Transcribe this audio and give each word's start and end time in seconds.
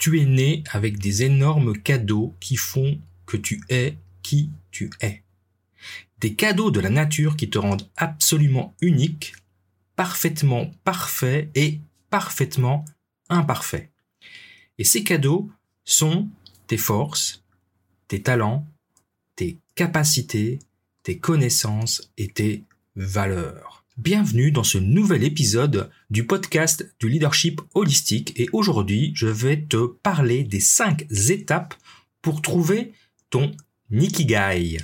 Tu 0.00 0.18
es 0.18 0.24
né 0.24 0.64
avec 0.70 0.96
des 0.96 1.24
énormes 1.24 1.76
cadeaux 1.76 2.34
qui 2.40 2.56
font 2.56 2.98
que 3.26 3.36
tu 3.36 3.60
es 3.68 3.98
qui 4.22 4.50
tu 4.70 4.88
es. 5.02 5.22
Des 6.20 6.34
cadeaux 6.34 6.70
de 6.70 6.80
la 6.80 6.88
nature 6.88 7.36
qui 7.36 7.50
te 7.50 7.58
rendent 7.58 7.86
absolument 7.96 8.74
unique, 8.80 9.34
parfaitement 9.96 10.70
parfait 10.84 11.50
et 11.54 11.80
parfaitement 12.08 12.86
imparfait. 13.28 13.90
Et 14.78 14.84
ces 14.84 15.04
cadeaux 15.04 15.52
sont 15.84 16.30
tes 16.66 16.78
forces, 16.78 17.44
tes 18.08 18.22
talents, 18.22 18.66
tes 19.36 19.58
capacités, 19.74 20.60
tes 21.02 21.18
connaissances 21.18 22.10
et 22.16 22.28
tes 22.28 22.64
valeurs. 22.96 23.79
Bienvenue 24.02 24.50
dans 24.50 24.64
ce 24.64 24.78
nouvel 24.78 25.24
épisode 25.24 25.90
du 26.08 26.26
podcast 26.26 26.90
du 26.98 27.10
leadership 27.10 27.60
holistique 27.74 28.32
et 28.40 28.48
aujourd'hui 28.54 29.12
je 29.14 29.26
vais 29.26 29.60
te 29.60 29.88
parler 29.88 30.42
des 30.42 30.58
5 30.58 31.04
étapes 31.28 31.74
pour 32.22 32.40
trouver 32.40 32.92
ton 33.28 33.52
Nikigai. 33.90 34.78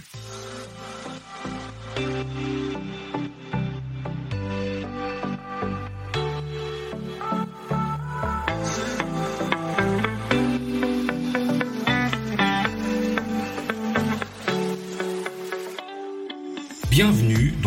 Bienvenue 16.90 17.25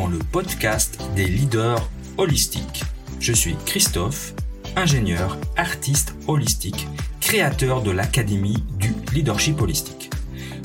le 0.09 0.19
podcast 0.19 0.99
des 1.15 1.25
leaders 1.25 1.89
holistiques. 2.17 2.83
Je 3.19 3.33
suis 3.33 3.55
Christophe, 3.65 4.33
ingénieur, 4.75 5.37
artiste 5.55 6.15
holistique, 6.27 6.87
créateur 7.21 7.81
de 7.81 7.91
l'Académie 7.91 8.63
du 8.79 8.93
leadership 9.13 9.61
holistique. 9.61 10.09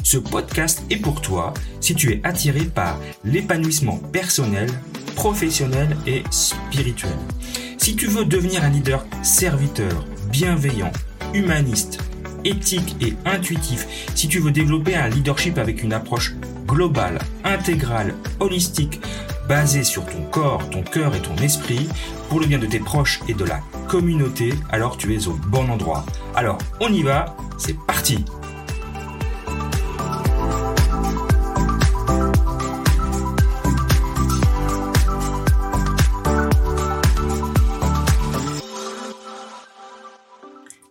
Ce 0.02 0.16
podcast 0.16 0.82
est 0.90 0.96
pour 0.96 1.20
toi 1.20 1.52
si 1.80 1.94
tu 1.94 2.12
es 2.12 2.20
attiré 2.24 2.64
par 2.64 2.98
l'épanouissement 3.24 3.98
personnel, 3.98 4.70
professionnel 5.14 5.96
et 6.06 6.22
spirituel. 6.30 7.16
Si 7.78 7.96
tu 7.96 8.06
veux 8.06 8.24
devenir 8.24 8.64
un 8.64 8.70
leader 8.70 9.04
serviteur, 9.22 10.06
bienveillant, 10.30 10.92
humaniste, 11.34 11.98
éthique 12.44 12.96
et 13.00 13.14
intuitif, 13.26 13.86
si 14.14 14.28
tu 14.28 14.38
veux 14.38 14.52
développer 14.52 14.94
un 14.94 15.08
leadership 15.08 15.58
avec 15.58 15.82
une 15.82 15.92
approche 15.92 16.34
globale, 16.66 17.18
intégrale, 17.44 18.14
holistique, 18.40 19.00
basée 19.48 19.84
sur 19.84 20.06
ton 20.06 20.22
corps, 20.24 20.68
ton 20.70 20.82
cœur 20.82 21.14
et 21.14 21.20
ton 21.20 21.36
esprit, 21.36 21.88
pour 22.28 22.40
le 22.40 22.46
bien 22.46 22.58
de 22.58 22.66
tes 22.66 22.78
proches 22.78 23.20
et 23.28 23.34
de 23.34 23.44
la 23.44 23.60
communauté, 23.88 24.54
alors 24.70 24.96
tu 24.96 25.14
es 25.14 25.26
au 25.26 25.34
bon 25.48 25.68
endroit. 25.70 26.04
Alors, 26.34 26.58
on 26.80 26.92
y 26.92 27.02
va, 27.02 27.36
c'est 27.58 27.76
parti. 27.86 28.24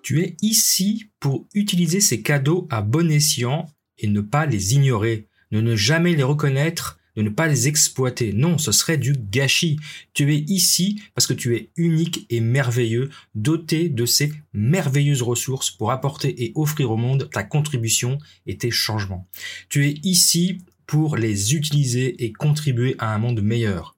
Tu 0.04 0.22
es 0.22 0.36
ici 0.42 1.06
pour 1.20 1.48
utiliser 1.54 2.02
ces 2.02 2.22
cadeaux 2.22 2.68
à 2.70 2.82
bon 2.82 3.10
escient 3.10 3.66
et 3.98 4.08
ne 4.08 4.22
pas 4.22 4.46
les 4.46 4.74
ignorer, 4.74 5.28
de 5.52 5.62
ne 5.62 5.76
jamais 5.76 6.14
les 6.14 6.24
reconnaître, 6.24 7.00
de 7.16 7.22
ne 7.22 7.30
pas 7.30 7.48
les 7.48 7.68
exploiter. 7.68 8.34
Non, 8.34 8.58
ce 8.58 8.72
serait 8.72 8.98
du 8.98 9.14
gâchis. 9.14 9.80
Tu 10.14 10.34
es 10.34 10.40
ici 10.48 11.02
parce 11.16 11.28
que 11.28 11.34
tu 11.34 11.56
es 11.56 11.70
unique 11.76 12.26
et 12.30 12.40
merveilleux, 12.40 13.10
doté 13.36 13.90
de 13.90 14.06
ces 14.06 14.34
merveilleuses 14.54 15.22
ressources 15.22 15.72
pour 15.72 15.92
apporter 15.92 16.44
et 16.44 16.52
offrir 16.56 16.92
au 16.92 16.98
monde 16.98 17.30
ta 17.32 17.44
contribution 17.44 18.18
et 18.46 18.58
tes 18.58 18.72
changements. 18.72 19.28
Tu 19.70 19.88
es 19.88 19.96
ici 20.04 20.60
pour 20.86 21.18
les 21.18 21.56
utiliser 21.56 22.24
et 22.24 22.34
contribuer 22.34 22.96
à 23.00 23.14
un 23.14 23.18
monde 23.18 23.42
meilleur. 23.42 23.96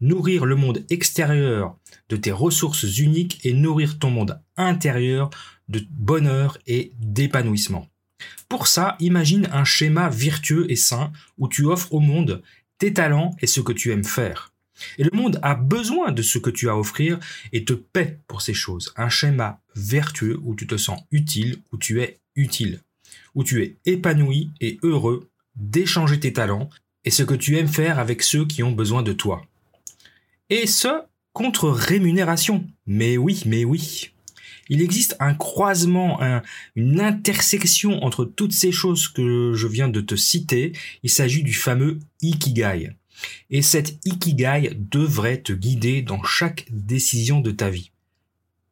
Nourrir 0.00 0.46
le 0.46 0.54
monde 0.54 0.84
extérieur 0.88 1.76
de 2.08 2.16
tes 2.16 2.32
ressources 2.32 2.98
uniques 2.98 3.44
et 3.44 3.52
nourrir 3.52 3.98
ton 3.98 4.10
monde 4.10 4.40
intérieur 4.56 5.30
de 5.68 5.82
bonheur 5.90 6.58
et 6.66 6.92
d'épanouissement. 6.98 7.88
Pour 8.48 8.66
ça, 8.66 8.96
imagine 8.98 9.48
un 9.52 9.64
schéma 9.64 10.08
vertueux 10.08 10.70
et 10.70 10.76
sain 10.76 11.12
où 11.36 11.48
tu 11.48 11.66
offres 11.66 11.92
au 11.92 12.00
monde 12.00 12.42
tes 12.78 12.92
talents 12.92 13.34
et 13.40 13.46
ce 13.46 13.60
que 13.60 13.72
tu 13.72 13.90
aimes 13.92 14.04
faire. 14.04 14.52
Et 14.96 15.04
le 15.04 15.10
monde 15.12 15.40
a 15.42 15.54
besoin 15.54 16.12
de 16.12 16.22
ce 16.22 16.38
que 16.38 16.50
tu 16.50 16.68
as 16.68 16.72
à 16.72 16.76
offrir 16.76 17.18
et 17.52 17.64
te 17.64 17.72
paie 17.72 18.18
pour 18.28 18.42
ces 18.42 18.54
choses. 18.54 18.92
Un 18.96 19.08
schéma 19.08 19.60
vertueux 19.74 20.38
où 20.44 20.54
tu 20.54 20.66
te 20.66 20.76
sens 20.76 21.00
utile, 21.10 21.58
où 21.72 21.78
tu 21.78 22.00
es 22.00 22.18
utile, 22.36 22.80
où 23.34 23.42
tu 23.42 23.62
es 23.62 23.76
épanoui 23.86 24.50
et 24.60 24.78
heureux 24.82 25.28
d'échanger 25.56 26.20
tes 26.20 26.32
talents 26.32 26.70
et 27.04 27.10
ce 27.10 27.22
que 27.22 27.34
tu 27.34 27.56
aimes 27.56 27.68
faire 27.68 27.98
avec 27.98 28.22
ceux 28.22 28.46
qui 28.46 28.62
ont 28.62 28.72
besoin 28.72 29.02
de 29.02 29.12
toi. 29.12 29.44
Et 30.50 30.66
ce, 30.66 31.02
contre 31.32 31.68
rémunération. 31.68 32.66
Mais 32.86 33.16
oui, 33.16 33.42
mais 33.46 33.64
oui. 33.64 34.10
Il 34.68 34.82
existe 34.82 35.16
un 35.20 35.34
croisement, 35.34 36.20
une 36.76 37.00
intersection 37.00 38.02
entre 38.04 38.24
toutes 38.24 38.52
ces 38.52 38.72
choses 38.72 39.08
que 39.08 39.52
je 39.54 39.66
viens 39.66 39.88
de 39.88 40.00
te 40.00 40.14
citer. 40.14 40.72
Il 41.02 41.10
s'agit 41.10 41.42
du 41.42 41.54
fameux 41.54 41.98
Ikigai. 42.22 42.90
Et 43.50 43.62
cet 43.62 43.98
Ikigai 44.04 44.72
devrait 44.76 45.38
te 45.38 45.52
guider 45.52 46.02
dans 46.02 46.22
chaque 46.22 46.66
décision 46.70 47.40
de 47.40 47.50
ta 47.50 47.70
vie. 47.70 47.90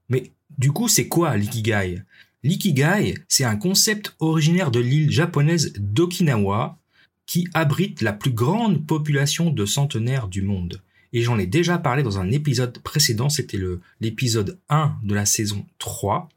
Mais 0.08 0.30
du 0.58 0.70
coup, 0.72 0.88
c'est 0.88 1.08
quoi 1.08 1.36
l'Ikigai? 1.36 2.02
L'ikigai, 2.42 3.14
c'est 3.28 3.44
un 3.44 3.56
concept 3.56 4.14
originaire 4.20 4.70
de 4.70 4.78
l'île 4.78 5.10
japonaise 5.10 5.72
d'Okinawa 5.78 6.78
qui 7.26 7.48
abrite 7.54 8.02
la 8.02 8.12
plus 8.12 8.30
grande 8.30 8.86
population 8.86 9.50
de 9.50 9.66
centenaires 9.66 10.28
du 10.28 10.42
monde. 10.42 10.80
Et 11.12 11.22
j'en 11.22 11.38
ai 11.38 11.46
déjà 11.46 11.78
parlé 11.78 12.02
dans 12.02 12.18
un 12.18 12.30
épisode 12.30 12.78
précédent, 12.78 13.28
c'était 13.28 13.58
l'épisode 14.00 14.58
1 14.68 14.96
de 15.02 15.14
la 15.14 15.26
saison 15.26 15.64
3. 15.78 16.28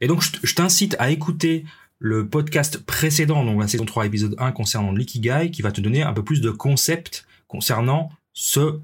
Et 0.00 0.06
donc 0.06 0.22
je 0.42 0.54
t'incite 0.54 0.96
à 0.98 1.10
écouter 1.10 1.64
le 1.98 2.28
podcast 2.28 2.78
précédent, 2.78 3.44
donc 3.44 3.60
la 3.60 3.68
saison 3.68 3.84
3, 3.84 4.06
épisode 4.06 4.34
1 4.38 4.52
concernant 4.52 4.92
l'ikigai, 4.92 5.50
qui 5.50 5.62
va 5.62 5.72
te 5.72 5.80
donner 5.80 6.02
un 6.02 6.12
peu 6.12 6.22
plus 6.22 6.40
de 6.40 6.50
concepts 6.50 7.26
concernant 7.48 8.10
ce 8.32 8.78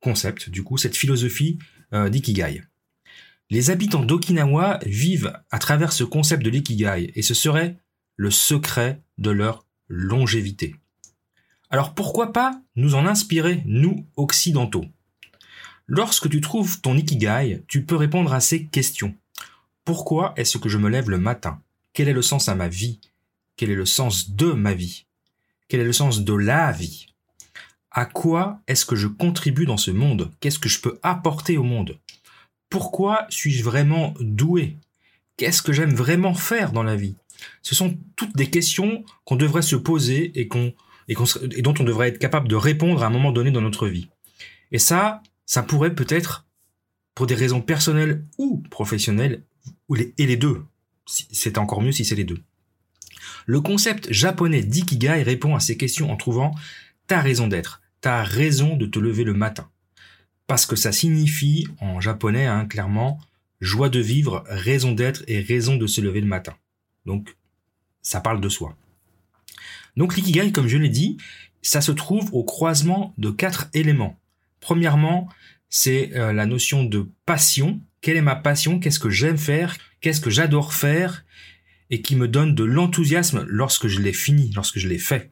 concept, 0.00 0.50
du 0.50 0.62
coup, 0.62 0.76
cette 0.76 0.96
philosophie 0.96 1.58
euh, 1.92 2.08
d'ikigai. 2.08 2.62
Les 3.50 3.70
habitants 3.70 4.02
d'Okinawa 4.02 4.80
vivent 4.84 5.38
à 5.50 5.58
travers 5.58 5.92
ce 5.92 6.02
concept 6.02 6.42
de 6.42 6.50
l'ikigai 6.50 7.12
et 7.14 7.22
ce 7.22 7.34
serait 7.34 7.76
le 8.16 8.30
secret 8.30 9.00
de 9.18 9.30
leur 9.30 9.64
longévité. 9.88 10.74
Alors 11.70 11.94
pourquoi 11.94 12.32
pas 12.32 12.60
nous 12.76 12.94
en 12.94 13.06
inspirer, 13.06 13.62
nous 13.66 14.06
occidentaux? 14.16 14.84
Lorsque 15.86 16.28
tu 16.28 16.40
trouves 16.40 16.80
ton 16.80 16.96
ikigai, 16.96 17.64
tu 17.68 17.84
peux 17.84 17.96
répondre 17.96 18.32
à 18.32 18.40
ces 18.40 18.66
questions. 18.66 19.14
Pourquoi 19.84 20.32
est-ce 20.36 20.58
que 20.58 20.68
je 20.68 20.78
me 20.78 20.88
lève 20.88 21.10
le 21.10 21.18
matin? 21.18 21.60
Quel 21.92 22.08
est 22.08 22.12
le 22.12 22.22
sens 22.22 22.48
à 22.48 22.54
ma 22.54 22.68
vie? 22.68 23.00
Quel 23.56 23.70
est 23.70 23.76
le 23.76 23.86
sens 23.86 24.30
de 24.30 24.52
ma 24.52 24.74
vie? 24.74 25.06
Quel 25.68 25.80
est 25.80 25.84
le 25.84 25.92
sens 25.92 26.22
de 26.22 26.34
la 26.34 26.72
vie? 26.72 27.06
À 27.90 28.04
quoi 28.04 28.60
est-ce 28.66 28.84
que 28.84 28.96
je 28.96 29.06
contribue 29.06 29.64
dans 29.64 29.76
ce 29.76 29.90
monde? 29.90 30.30
Qu'est-ce 30.40 30.58
que 30.58 30.68
je 30.68 30.80
peux 30.80 30.98
apporter 31.02 31.56
au 31.56 31.62
monde? 31.62 31.98
Pourquoi 32.68 33.26
suis-je 33.30 33.64
vraiment 33.64 34.12
doué? 34.20 34.76
Qu'est-ce 35.36 35.62
que 35.62 35.72
j'aime 35.72 35.94
vraiment 35.94 36.34
faire 36.34 36.72
dans 36.72 36.82
la 36.82 36.96
vie? 36.96 37.16
Ce 37.62 37.74
sont 37.74 37.96
toutes 38.16 38.36
des 38.36 38.50
questions 38.50 39.04
qu'on 39.24 39.36
devrait 39.36 39.62
se 39.62 39.76
poser 39.76 40.32
et, 40.38 40.48
qu'on, 40.48 40.74
et, 41.08 41.14
dont 41.62 41.74
on 41.78 41.84
devrait 41.84 42.08
être 42.08 42.18
capable 42.18 42.48
de 42.48 42.56
répondre 42.56 43.02
à 43.02 43.06
un 43.06 43.10
moment 43.10 43.32
donné 43.32 43.50
dans 43.50 43.60
notre 43.60 43.88
vie. 43.88 44.08
Et 44.72 44.78
ça, 44.78 45.22
ça 45.44 45.62
pourrait 45.62 45.94
peut-être, 45.94 46.46
pour 47.14 47.26
des 47.26 47.34
raisons 47.34 47.60
personnelles 47.60 48.24
ou 48.38 48.62
professionnelles, 48.70 49.42
et 50.18 50.26
les 50.26 50.36
deux. 50.36 50.62
C'est 51.06 51.58
encore 51.58 51.82
mieux 51.82 51.92
si 51.92 52.04
c'est 52.04 52.14
les 52.14 52.24
deux. 52.24 52.42
Le 53.46 53.60
concept 53.60 54.12
japonais 54.12 54.62
d'ikigai 54.62 55.22
répond 55.22 55.54
à 55.54 55.60
ces 55.60 55.76
questions 55.76 56.10
en 56.10 56.16
trouvant 56.16 56.54
ta 57.06 57.20
raison 57.20 57.46
d'être, 57.46 57.80
ta 58.00 58.24
raison 58.24 58.76
de 58.76 58.86
te 58.86 58.98
lever 58.98 59.22
le 59.22 59.34
matin 59.34 59.70
parce 60.46 60.66
que 60.66 60.76
ça 60.76 60.92
signifie 60.92 61.66
en 61.80 62.00
japonais 62.00 62.46
hein, 62.46 62.66
clairement 62.66 63.20
joie 63.60 63.88
de 63.88 64.00
vivre, 64.00 64.44
raison 64.46 64.92
d'être 64.92 65.24
et 65.28 65.40
raison 65.40 65.76
de 65.76 65.86
se 65.86 66.00
lever 66.00 66.20
le 66.20 66.26
matin. 66.26 66.54
Donc 67.04 67.36
ça 68.02 68.20
parle 68.20 68.40
de 68.40 68.48
soi. 68.48 68.76
Donc 69.96 70.16
l'ikigai, 70.16 70.52
comme 70.52 70.68
je 70.68 70.76
l'ai 70.76 70.88
dit, 70.88 71.16
ça 71.62 71.80
se 71.80 71.92
trouve 71.92 72.28
au 72.32 72.44
croisement 72.44 73.14
de 73.18 73.30
quatre 73.30 73.68
éléments. 73.74 74.18
Premièrement, 74.60 75.28
c'est 75.68 76.16
euh, 76.16 76.32
la 76.32 76.46
notion 76.46 76.84
de 76.84 77.08
passion. 77.24 77.80
Quelle 78.00 78.16
est 78.16 78.22
ma 78.22 78.36
passion? 78.36 78.78
Qu'est-ce 78.78 79.00
que 79.00 79.10
j'aime 79.10 79.38
faire? 79.38 79.76
Qu'est-ce 80.00 80.20
que 80.20 80.30
j'adore 80.30 80.74
faire? 80.74 81.24
Et 81.90 82.02
qui 82.02 82.16
me 82.16 82.28
donne 82.28 82.54
de 82.54 82.64
l'enthousiasme 82.64 83.44
lorsque 83.48 83.86
je 83.86 84.00
l'ai 84.00 84.12
fini, 84.12 84.52
lorsque 84.54 84.78
je 84.78 84.88
l'ai 84.88 84.98
fait. 84.98 85.30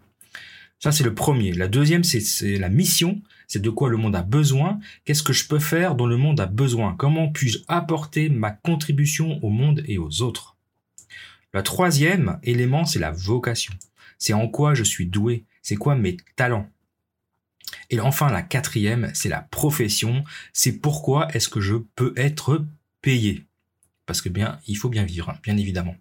Ça, 0.78 0.92
c'est 0.92 1.04
le 1.04 1.14
premier. 1.14 1.52
La 1.52 1.68
deuxième, 1.68 2.04
c'est 2.04 2.58
la 2.58 2.68
mission. 2.68 3.22
C'est 3.46 3.62
de 3.62 3.70
quoi 3.70 3.88
le 3.88 3.96
monde 3.96 4.16
a 4.16 4.22
besoin. 4.22 4.78
Qu'est-ce 5.04 5.22
que 5.22 5.32
je 5.32 5.46
peux 5.46 5.58
faire 5.58 5.94
dont 5.94 6.06
le 6.06 6.16
monde 6.16 6.40
a 6.40 6.46
besoin? 6.46 6.94
Comment 6.96 7.30
puis-je 7.30 7.58
apporter 7.68 8.28
ma 8.28 8.50
contribution 8.50 9.42
au 9.44 9.50
monde 9.50 9.82
et 9.86 9.98
aux 9.98 10.22
autres? 10.22 10.56
Le 11.52 11.62
troisième 11.62 12.38
élément, 12.42 12.84
c'est 12.84 12.98
la 12.98 13.12
vocation. 13.12 13.72
C'est 14.18 14.32
en 14.32 14.48
quoi 14.48 14.74
je 14.74 14.84
suis 14.84 15.06
doué, 15.06 15.44
c'est 15.62 15.76
quoi 15.76 15.94
mes 15.94 16.16
talents? 16.36 16.68
Et 17.90 18.00
enfin, 18.00 18.30
la 18.30 18.42
quatrième, 18.42 19.10
c'est 19.14 19.28
la 19.28 19.42
profession. 19.42 20.24
C'est 20.52 20.72
pourquoi 20.72 21.28
est-ce 21.34 21.48
que 21.48 21.60
je 21.60 21.76
peux 21.96 22.12
être 22.16 22.64
payé? 23.02 23.44
Parce 24.06 24.20
que 24.20 24.28
bien, 24.28 24.58
il 24.66 24.76
faut 24.76 24.90
bien 24.90 25.04
vivre, 25.04 25.30
hein, 25.30 25.38
bien 25.42 25.56
évidemment. 25.56 25.96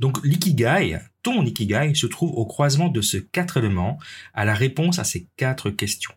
Donc, 0.00 0.18
l'ikigai, 0.24 0.98
ton 1.22 1.44
ikigai, 1.44 1.94
se 1.94 2.06
trouve 2.06 2.32
au 2.32 2.44
croisement 2.44 2.88
de 2.88 3.00
ces 3.00 3.24
quatre 3.24 3.56
éléments, 3.56 3.98
à 4.34 4.44
la 4.44 4.54
réponse 4.54 4.98
à 4.98 5.04
ces 5.04 5.26
quatre 5.36 5.70
questions. 5.70 6.14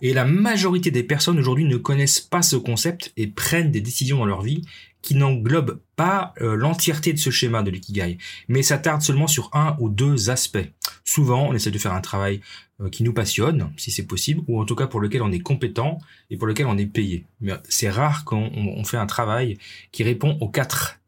Et 0.00 0.12
la 0.12 0.24
majorité 0.24 0.90
des 0.90 1.02
personnes 1.02 1.38
aujourd'hui 1.38 1.64
ne 1.64 1.76
connaissent 1.76 2.20
pas 2.20 2.42
ce 2.42 2.56
concept 2.56 3.12
et 3.16 3.26
prennent 3.26 3.70
des 3.70 3.80
décisions 3.80 4.18
dans 4.18 4.26
leur 4.26 4.42
vie 4.42 4.62
qui 5.02 5.16
n'englobent 5.16 5.80
pas 5.96 6.32
euh, 6.40 6.54
l'entièreté 6.54 7.12
de 7.12 7.18
ce 7.18 7.30
schéma 7.30 7.62
de 7.62 7.70
l'ikigai, 7.70 8.18
mais 8.48 8.62
s'attardent 8.62 9.02
seulement 9.02 9.26
sur 9.26 9.50
un 9.52 9.76
ou 9.80 9.88
deux 9.88 10.30
aspects. 10.30 10.70
Souvent, 11.04 11.48
on 11.48 11.54
essaie 11.54 11.72
de 11.72 11.78
faire 11.78 11.92
un 11.92 12.00
travail 12.00 12.40
euh, 12.80 12.88
qui 12.88 13.02
nous 13.02 13.12
passionne, 13.12 13.72
si 13.76 13.90
c'est 13.90 14.06
possible, 14.06 14.42
ou 14.46 14.60
en 14.60 14.64
tout 14.64 14.76
cas 14.76 14.86
pour 14.86 15.00
lequel 15.00 15.22
on 15.22 15.32
est 15.32 15.40
compétent 15.40 15.98
et 16.30 16.36
pour 16.36 16.46
lequel 16.46 16.66
on 16.66 16.78
est 16.78 16.86
payé. 16.86 17.26
Mais 17.40 17.54
c'est 17.68 17.90
rare 17.90 18.24
quand 18.24 18.50
on 18.54 18.84
fait 18.84 18.96
un 18.96 19.06
travail 19.06 19.58
qui 19.90 20.04
répond 20.04 20.38
aux 20.40 20.48
quatre 20.48 21.00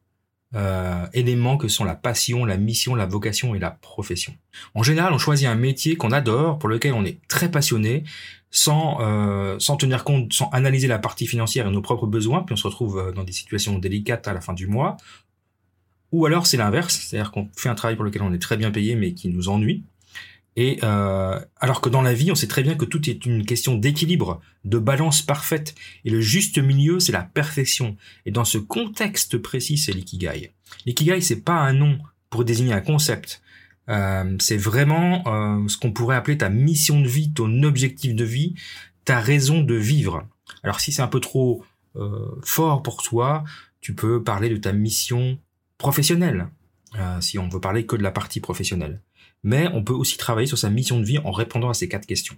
euh, 0.54 1.06
éléments 1.12 1.56
que 1.56 1.68
sont 1.68 1.84
la 1.84 1.94
passion, 1.94 2.44
la 2.44 2.56
mission, 2.56 2.94
la 2.94 3.06
vocation 3.06 3.54
et 3.54 3.58
la 3.58 3.70
profession. 3.70 4.34
En 4.74 4.82
général, 4.82 5.12
on 5.12 5.18
choisit 5.18 5.48
un 5.48 5.54
métier 5.56 5.96
qu'on 5.96 6.12
adore, 6.12 6.58
pour 6.58 6.68
lequel 6.68 6.92
on 6.92 7.04
est 7.04 7.18
très 7.28 7.50
passionné, 7.50 8.04
sans 8.50 8.98
euh, 9.00 9.56
sans 9.58 9.76
tenir 9.76 10.04
compte, 10.04 10.32
sans 10.32 10.48
analyser 10.50 10.86
la 10.86 11.00
partie 11.00 11.26
financière 11.26 11.66
et 11.66 11.70
nos 11.70 11.82
propres 11.82 12.06
besoins, 12.06 12.42
puis 12.42 12.52
on 12.52 12.56
se 12.56 12.68
retrouve 12.68 12.98
euh, 12.98 13.12
dans 13.12 13.24
des 13.24 13.32
situations 13.32 13.78
délicates 13.78 14.28
à 14.28 14.32
la 14.32 14.40
fin 14.40 14.52
du 14.52 14.68
mois. 14.68 14.96
Ou 16.12 16.26
alors 16.26 16.46
c'est 16.46 16.56
l'inverse, 16.56 16.94
c'est-à-dire 16.94 17.32
qu'on 17.32 17.48
fait 17.56 17.68
un 17.68 17.74
travail 17.74 17.96
pour 17.96 18.04
lequel 18.04 18.22
on 18.22 18.32
est 18.32 18.38
très 18.38 18.56
bien 18.56 18.70
payé 18.70 18.94
mais 18.94 19.12
qui 19.12 19.28
nous 19.28 19.48
ennuie. 19.48 19.82
Et 20.56 20.78
euh, 20.82 21.40
alors 21.58 21.80
que 21.80 21.88
dans 21.88 22.02
la 22.02 22.14
vie, 22.14 22.30
on 22.30 22.36
sait 22.36 22.46
très 22.46 22.62
bien 22.62 22.76
que 22.76 22.84
tout 22.84 23.10
est 23.10 23.26
une 23.26 23.44
question 23.44 23.74
d'équilibre, 23.74 24.40
de 24.64 24.78
balance 24.78 25.20
parfaite, 25.20 25.74
et 26.04 26.10
le 26.10 26.20
juste 26.20 26.58
milieu, 26.58 27.00
c'est 27.00 27.12
la 27.12 27.22
perfection. 27.22 27.96
Et 28.24 28.30
dans 28.30 28.44
ce 28.44 28.58
contexte 28.58 29.36
précis, 29.38 29.78
c'est 29.78 29.92
l'ikigai. 29.92 30.52
L'ikigai, 30.86 31.20
c'est 31.20 31.40
pas 31.40 31.56
un 31.56 31.72
nom 31.72 31.98
pour 32.30 32.44
désigner 32.44 32.72
un 32.72 32.80
concept. 32.80 33.42
Euh, 33.88 34.36
c'est 34.38 34.56
vraiment 34.56 35.24
euh, 35.26 35.68
ce 35.68 35.76
qu'on 35.76 35.92
pourrait 35.92 36.16
appeler 36.16 36.38
ta 36.38 36.48
mission 36.48 37.00
de 37.00 37.08
vie, 37.08 37.32
ton 37.32 37.62
objectif 37.64 38.14
de 38.14 38.24
vie, 38.24 38.54
ta 39.04 39.20
raison 39.20 39.60
de 39.60 39.74
vivre. 39.74 40.26
Alors 40.62 40.80
si 40.80 40.92
c'est 40.92 41.02
un 41.02 41.08
peu 41.08 41.20
trop 41.20 41.64
euh, 41.96 42.40
fort 42.42 42.82
pour 42.82 43.02
toi, 43.02 43.44
tu 43.80 43.94
peux 43.94 44.22
parler 44.22 44.48
de 44.48 44.56
ta 44.56 44.72
mission 44.72 45.38
professionnelle, 45.78 46.48
euh, 46.98 47.20
si 47.20 47.38
on 47.38 47.48
veut 47.48 47.60
parler 47.60 47.84
que 47.84 47.96
de 47.96 48.02
la 48.02 48.10
partie 48.10 48.40
professionnelle 48.40 49.00
mais 49.44 49.68
on 49.72 49.84
peut 49.84 49.92
aussi 49.92 50.16
travailler 50.16 50.48
sur 50.48 50.58
sa 50.58 50.70
mission 50.70 50.98
de 50.98 51.04
vie 51.04 51.18
en 51.18 51.30
répondant 51.30 51.70
à 51.70 51.74
ces 51.74 51.88
quatre 51.88 52.06
questions. 52.06 52.36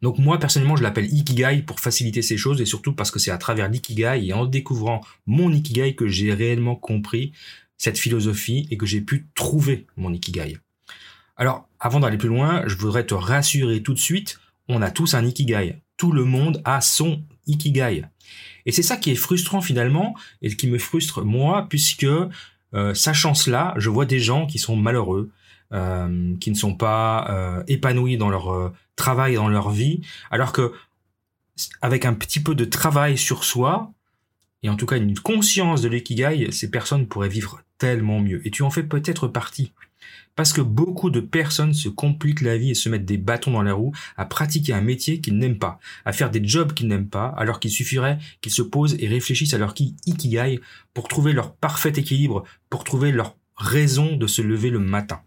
Donc 0.00 0.18
moi 0.18 0.38
personnellement 0.38 0.74
je 0.74 0.82
l'appelle 0.82 1.12
Ikigai 1.14 1.62
pour 1.64 1.78
faciliter 1.78 2.22
ces 2.22 2.36
choses 2.36 2.60
et 2.60 2.64
surtout 2.64 2.92
parce 2.92 3.12
que 3.12 3.20
c'est 3.20 3.30
à 3.30 3.38
travers 3.38 3.68
l'Ikigai 3.68 4.20
et 4.26 4.32
en 4.32 4.46
découvrant 4.46 5.00
mon 5.26 5.52
Ikigai 5.52 5.94
que 5.94 6.08
j'ai 6.08 6.34
réellement 6.34 6.74
compris 6.74 7.32
cette 7.78 7.98
philosophie 7.98 8.66
et 8.70 8.76
que 8.76 8.86
j'ai 8.86 9.00
pu 9.00 9.28
trouver 9.36 9.86
mon 9.96 10.12
Ikigai. 10.12 10.58
Alors 11.36 11.68
avant 11.78 12.00
d'aller 12.00 12.18
plus 12.18 12.28
loin, 12.28 12.64
je 12.66 12.74
voudrais 12.74 13.06
te 13.06 13.14
rassurer 13.14 13.82
tout 13.82 13.94
de 13.94 13.98
suite, 13.98 14.40
on 14.68 14.82
a 14.82 14.90
tous 14.90 15.14
un 15.14 15.24
Ikigai. 15.24 15.76
Tout 15.96 16.10
le 16.10 16.24
monde 16.24 16.60
a 16.64 16.80
son 16.80 17.22
Ikigai. 17.46 18.06
Et 18.66 18.72
c'est 18.72 18.82
ça 18.82 18.96
qui 18.96 19.10
est 19.10 19.16
frustrant 19.16 19.60
finalement 19.60 20.16
et 20.40 20.54
qui 20.54 20.66
me 20.66 20.78
frustre 20.78 21.22
moi 21.22 21.66
puisque 21.68 22.06
euh, 22.74 22.94
sachant 22.94 23.34
cela, 23.34 23.74
je 23.76 23.90
vois 23.90 24.06
des 24.06 24.20
gens 24.20 24.46
qui 24.46 24.58
sont 24.58 24.76
malheureux, 24.76 25.30
euh, 25.72 26.34
qui 26.38 26.50
ne 26.50 26.56
sont 26.56 26.74
pas 26.74 27.26
euh, 27.30 27.62
épanouis 27.66 28.16
dans 28.16 28.28
leur 28.28 28.52
euh, 28.52 28.72
travail, 28.96 29.36
dans 29.36 29.48
leur 29.48 29.70
vie, 29.70 30.02
alors 30.30 30.52
que 30.52 30.72
avec 31.80 32.04
un 32.04 32.14
petit 32.14 32.40
peu 32.40 32.54
de 32.54 32.64
travail 32.64 33.16
sur 33.16 33.44
soi, 33.44 33.92
et 34.62 34.68
en 34.68 34.76
tout 34.76 34.86
cas 34.86 34.96
une 34.96 35.18
conscience 35.18 35.82
de 35.82 35.88
l'ikigai, 35.88 36.52
ces 36.52 36.70
personnes 36.70 37.06
pourraient 37.06 37.28
vivre 37.28 37.62
tellement 37.78 38.20
mieux. 38.20 38.46
Et 38.46 38.50
tu 38.50 38.62
en 38.62 38.70
fais 38.70 38.82
peut-être 38.82 39.28
partie. 39.28 39.72
Parce 40.34 40.52
que 40.52 40.60
beaucoup 40.60 41.10
de 41.10 41.20
personnes 41.20 41.74
se 41.74 41.88
compliquent 41.88 42.40
la 42.40 42.56
vie 42.56 42.70
et 42.70 42.74
se 42.74 42.88
mettent 42.88 43.04
des 43.04 43.18
bâtons 43.18 43.50
dans 43.52 43.62
les 43.62 43.70
roues 43.70 43.92
à 44.16 44.24
pratiquer 44.24 44.72
un 44.72 44.80
métier 44.80 45.20
qu'ils 45.20 45.36
n'aiment 45.36 45.58
pas, 45.58 45.78
à 46.04 46.12
faire 46.12 46.30
des 46.30 46.42
jobs 46.46 46.72
qu'ils 46.72 46.88
n'aiment 46.88 47.08
pas, 47.08 47.26
alors 47.36 47.60
qu'il 47.60 47.70
suffirait 47.70 48.18
qu'ils 48.40 48.52
se 48.52 48.62
posent 48.62 48.96
et 48.98 49.08
réfléchissent 49.08 49.54
à 49.54 49.58
leur 49.58 49.74
ikigai 50.06 50.60
pour 50.94 51.08
trouver 51.08 51.32
leur 51.32 51.54
parfait 51.54 51.92
équilibre, 51.96 52.44
pour 52.70 52.84
trouver 52.84 53.12
leur 53.12 53.36
raison 53.56 54.16
de 54.16 54.26
se 54.26 54.42
lever 54.42 54.70
le 54.70 54.78
matin. 54.78 55.20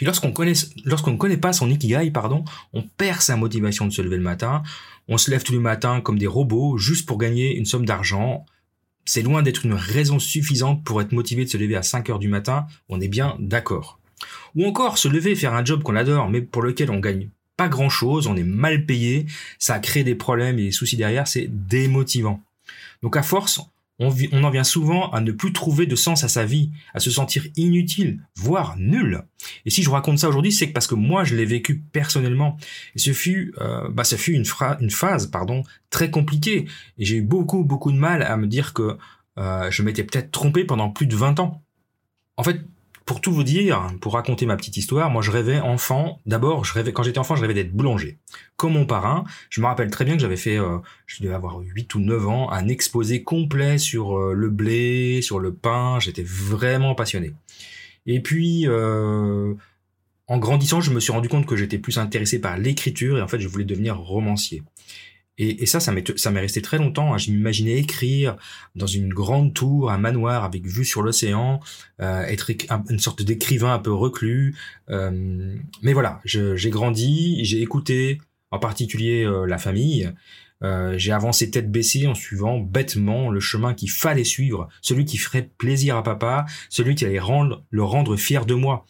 Lorsqu'on 0.00 0.32
connaît, 0.32 0.54
lorsqu'on 0.84 1.12
ne 1.12 1.16
connaît 1.16 1.36
pas 1.36 1.52
son 1.52 1.70
ikigai, 1.70 2.10
pardon, 2.10 2.44
on 2.72 2.82
perd 2.82 3.20
sa 3.20 3.36
motivation 3.36 3.86
de 3.86 3.92
se 3.92 4.02
lever 4.02 4.16
le 4.16 4.22
matin. 4.22 4.62
On 5.08 5.18
se 5.18 5.30
lève 5.30 5.42
tous 5.42 5.52
les 5.52 5.58
matins 5.58 6.00
comme 6.00 6.18
des 6.18 6.26
robots 6.26 6.78
juste 6.78 7.06
pour 7.06 7.18
gagner 7.18 7.56
une 7.56 7.66
somme 7.66 7.84
d'argent. 7.84 8.46
C'est 9.04 9.22
loin 9.22 9.42
d'être 9.42 9.64
une 9.64 9.74
raison 9.74 10.18
suffisante 10.18 10.84
pour 10.84 11.00
être 11.00 11.12
motivé 11.12 11.44
de 11.44 11.50
se 11.50 11.56
lever 11.56 11.76
à 11.76 11.82
5 11.82 12.10
heures 12.10 12.18
du 12.18 12.28
matin. 12.28 12.66
On 12.88 13.00
est 13.00 13.08
bien 13.08 13.36
d'accord. 13.38 13.98
Ou 14.54 14.66
encore 14.66 14.98
se 14.98 15.08
lever 15.08 15.34
faire 15.34 15.54
un 15.54 15.64
job 15.64 15.82
qu'on 15.82 15.96
adore, 15.96 16.28
mais 16.28 16.42
pour 16.42 16.62
lequel 16.62 16.90
on 16.90 17.00
gagne 17.00 17.28
pas 17.56 17.68
grand 17.68 17.90
chose, 17.90 18.26
on 18.26 18.36
est 18.36 18.42
mal 18.42 18.86
payé, 18.86 19.26
ça 19.58 19.80
crée 19.80 20.02
des 20.02 20.14
problèmes 20.14 20.58
et 20.58 20.64
des 20.64 20.72
soucis 20.72 20.96
derrière, 20.96 21.28
c'est 21.28 21.46
démotivant. 21.50 22.42
Donc 23.02 23.16
à 23.16 23.22
force, 23.22 23.60
on, 24.00 24.44
en 24.44 24.50
vient 24.50 24.64
souvent 24.64 25.10
à 25.10 25.20
ne 25.20 25.30
plus 25.30 25.52
trouver 25.52 25.86
de 25.86 25.94
sens 25.94 26.24
à 26.24 26.28
sa 26.28 26.44
vie, 26.44 26.72
à 26.94 27.00
se 27.00 27.10
sentir 27.10 27.46
inutile, 27.56 28.20
voire 28.34 28.76
nul. 28.78 29.22
Et 29.66 29.70
si 29.70 29.82
je 29.82 29.90
raconte 29.90 30.18
ça 30.18 30.28
aujourd'hui, 30.28 30.52
c'est 30.52 30.68
parce 30.68 30.86
que 30.86 30.94
moi 30.94 31.22
je 31.22 31.36
l'ai 31.36 31.44
vécu 31.44 31.78
personnellement. 31.92 32.56
Et 32.96 32.98
ce 32.98 33.12
fut, 33.12 33.54
euh, 33.60 33.88
bah, 33.90 34.04
ça 34.04 34.16
fut 34.16 34.32
une, 34.32 34.46
une 34.80 34.90
phase, 34.90 35.26
pardon, 35.26 35.62
très 35.90 36.10
compliquée. 36.10 36.66
Et 36.98 37.04
j'ai 37.04 37.16
eu 37.16 37.22
beaucoup, 37.22 37.62
beaucoup 37.62 37.92
de 37.92 37.98
mal 37.98 38.22
à 38.22 38.36
me 38.38 38.46
dire 38.46 38.72
que 38.72 38.96
euh, 39.38 39.70
je 39.70 39.82
m'étais 39.82 40.02
peut-être 40.02 40.30
trompé 40.30 40.64
pendant 40.64 40.90
plus 40.90 41.06
de 41.06 41.14
20 41.14 41.38
ans. 41.38 41.62
En 42.38 42.42
fait, 42.42 42.62
pour 43.10 43.20
tout 43.20 43.32
vous 43.32 43.42
dire, 43.42 43.88
pour 44.00 44.12
raconter 44.12 44.46
ma 44.46 44.56
petite 44.56 44.76
histoire, 44.76 45.10
moi 45.10 45.20
je 45.20 45.32
rêvais 45.32 45.58
enfant. 45.58 46.20
D'abord, 46.26 46.64
je 46.64 46.72
rêvais 46.72 46.92
quand 46.92 47.02
j'étais 47.02 47.18
enfant, 47.18 47.34
je 47.34 47.40
rêvais 47.40 47.54
d'être 47.54 47.72
boulanger. 47.72 48.18
Comme 48.54 48.74
mon 48.74 48.86
parrain, 48.86 49.24
je 49.48 49.60
me 49.60 49.66
rappelle 49.66 49.90
très 49.90 50.04
bien 50.04 50.14
que 50.14 50.20
j'avais 50.20 50.36
fait, 50.36 50.56
euh, 50.56 50.78
je 51.06 51.20
devais 51.24 51.34
avoir 51.34 51.58
8 51.58 51.92
ou 51.96 51.98
9 51.98 52.28
ans, 52.28 52.52
un 52.52 52.68
exposé 52.68 53.24
complet 53.24 53.78
sur 53.78 54.16
euh, 54.16 54.32
le 54.32 54.48
blé, 54.48 55.22
sur 55.22 55.40
le 55.40 55.52
pain. 55.52 55.98
J'étais 55.98 56.22
vraiment 56.22 56.94
passionné. 56.94 57.32
Et 58.06 58.20
puis, 58.20 58.68
euh, 58.68 59.54
en 60.28 60.38
grandissant, 60.38 60.80
je 60.80 60.92
me 60.92 61.00
suis 61.00 61.10
rendu 61.10 61.28
compte 61.28 61.46
que 61.46 61.56
j'étais 61.56 61.78
plus 61.78 61.98
intéressé 61.98 62.40
par 62.40 62.58
l'écriture 62.58 63.18
et 63.18 63.22
en 63.22 63.26
fait, 63.26 63.40
je 63.40 63.48
voulais 63.48 63.64
devenir 63.64 63.98
romancier. 63.98 64.62
Et, 65.42 65.64
ça, 65.64 65.80
ça 65.80 65.90
m'est, 65.90 66.40
resté 66.40 66.60
très 66.60 66.76
longtemps. 66.76 67.14
Hein. 67.14 67.18
Je 67.18 67.30
m'imaginais 67.30 67.78
écrire 67.78 68.36
dans 68.76 68.86
une 68.86 69.08
grande 69.08 69.54
tour, 69.54 69.90
un 69.90 69.96
manoir 69.96 70.44
avec 70.44 70.66
vue 70.66 70.84
sur 70.84 71.00
l'océan, 71.00 71.60
euh, 72.02 72.22
être 72.24 72.50
une 72.90 72.98
sorte 72.98 73.22
d'écrivain 73.22 73.72
un 73.72 73.78
peu 73.78 73.90
reclus. 73.90 74.54
Euh, 74.90 75.56
mais 75.82 75.94
voilà, 75.94 76.20
j'ai 76.24 76.68
grandi, 76.68 77.42
j'ai 77.42 77.62
écouté 77.62 78.20
en 78.50 78.58
particulier 78.58 79.24
euh, 79.24 79.46
la 79.46 79.56
famille. 79.56 80.12
j'ai 80.62 81.12
avancé 81.12 81.50
tête 81.50 81.72
baissée 81.72 82.06
en 82.06 82.14
suivant 82.14 82.58
bêtement 82.60 83.30
le 83.30 83.40
chemin 83.40 83.72
qu'il 83.72 83.90
fallait 83.90 84.24
suivre, 84.24 84.68
celui 84.82 85.06
qui 85.06 85.16
ferait 85.16 85.48
plaisir 85.56 85.96
à 85.96 86.02
papa, 86.02 86.44
celui 86.68 86.94
qui 86.96 87.06
allait 87.06 87.20
le 87.70 87.82
rendre 87.82 88.16
fier 88.16 88.44
de 88.44 88.52
moi. 88.52 88.84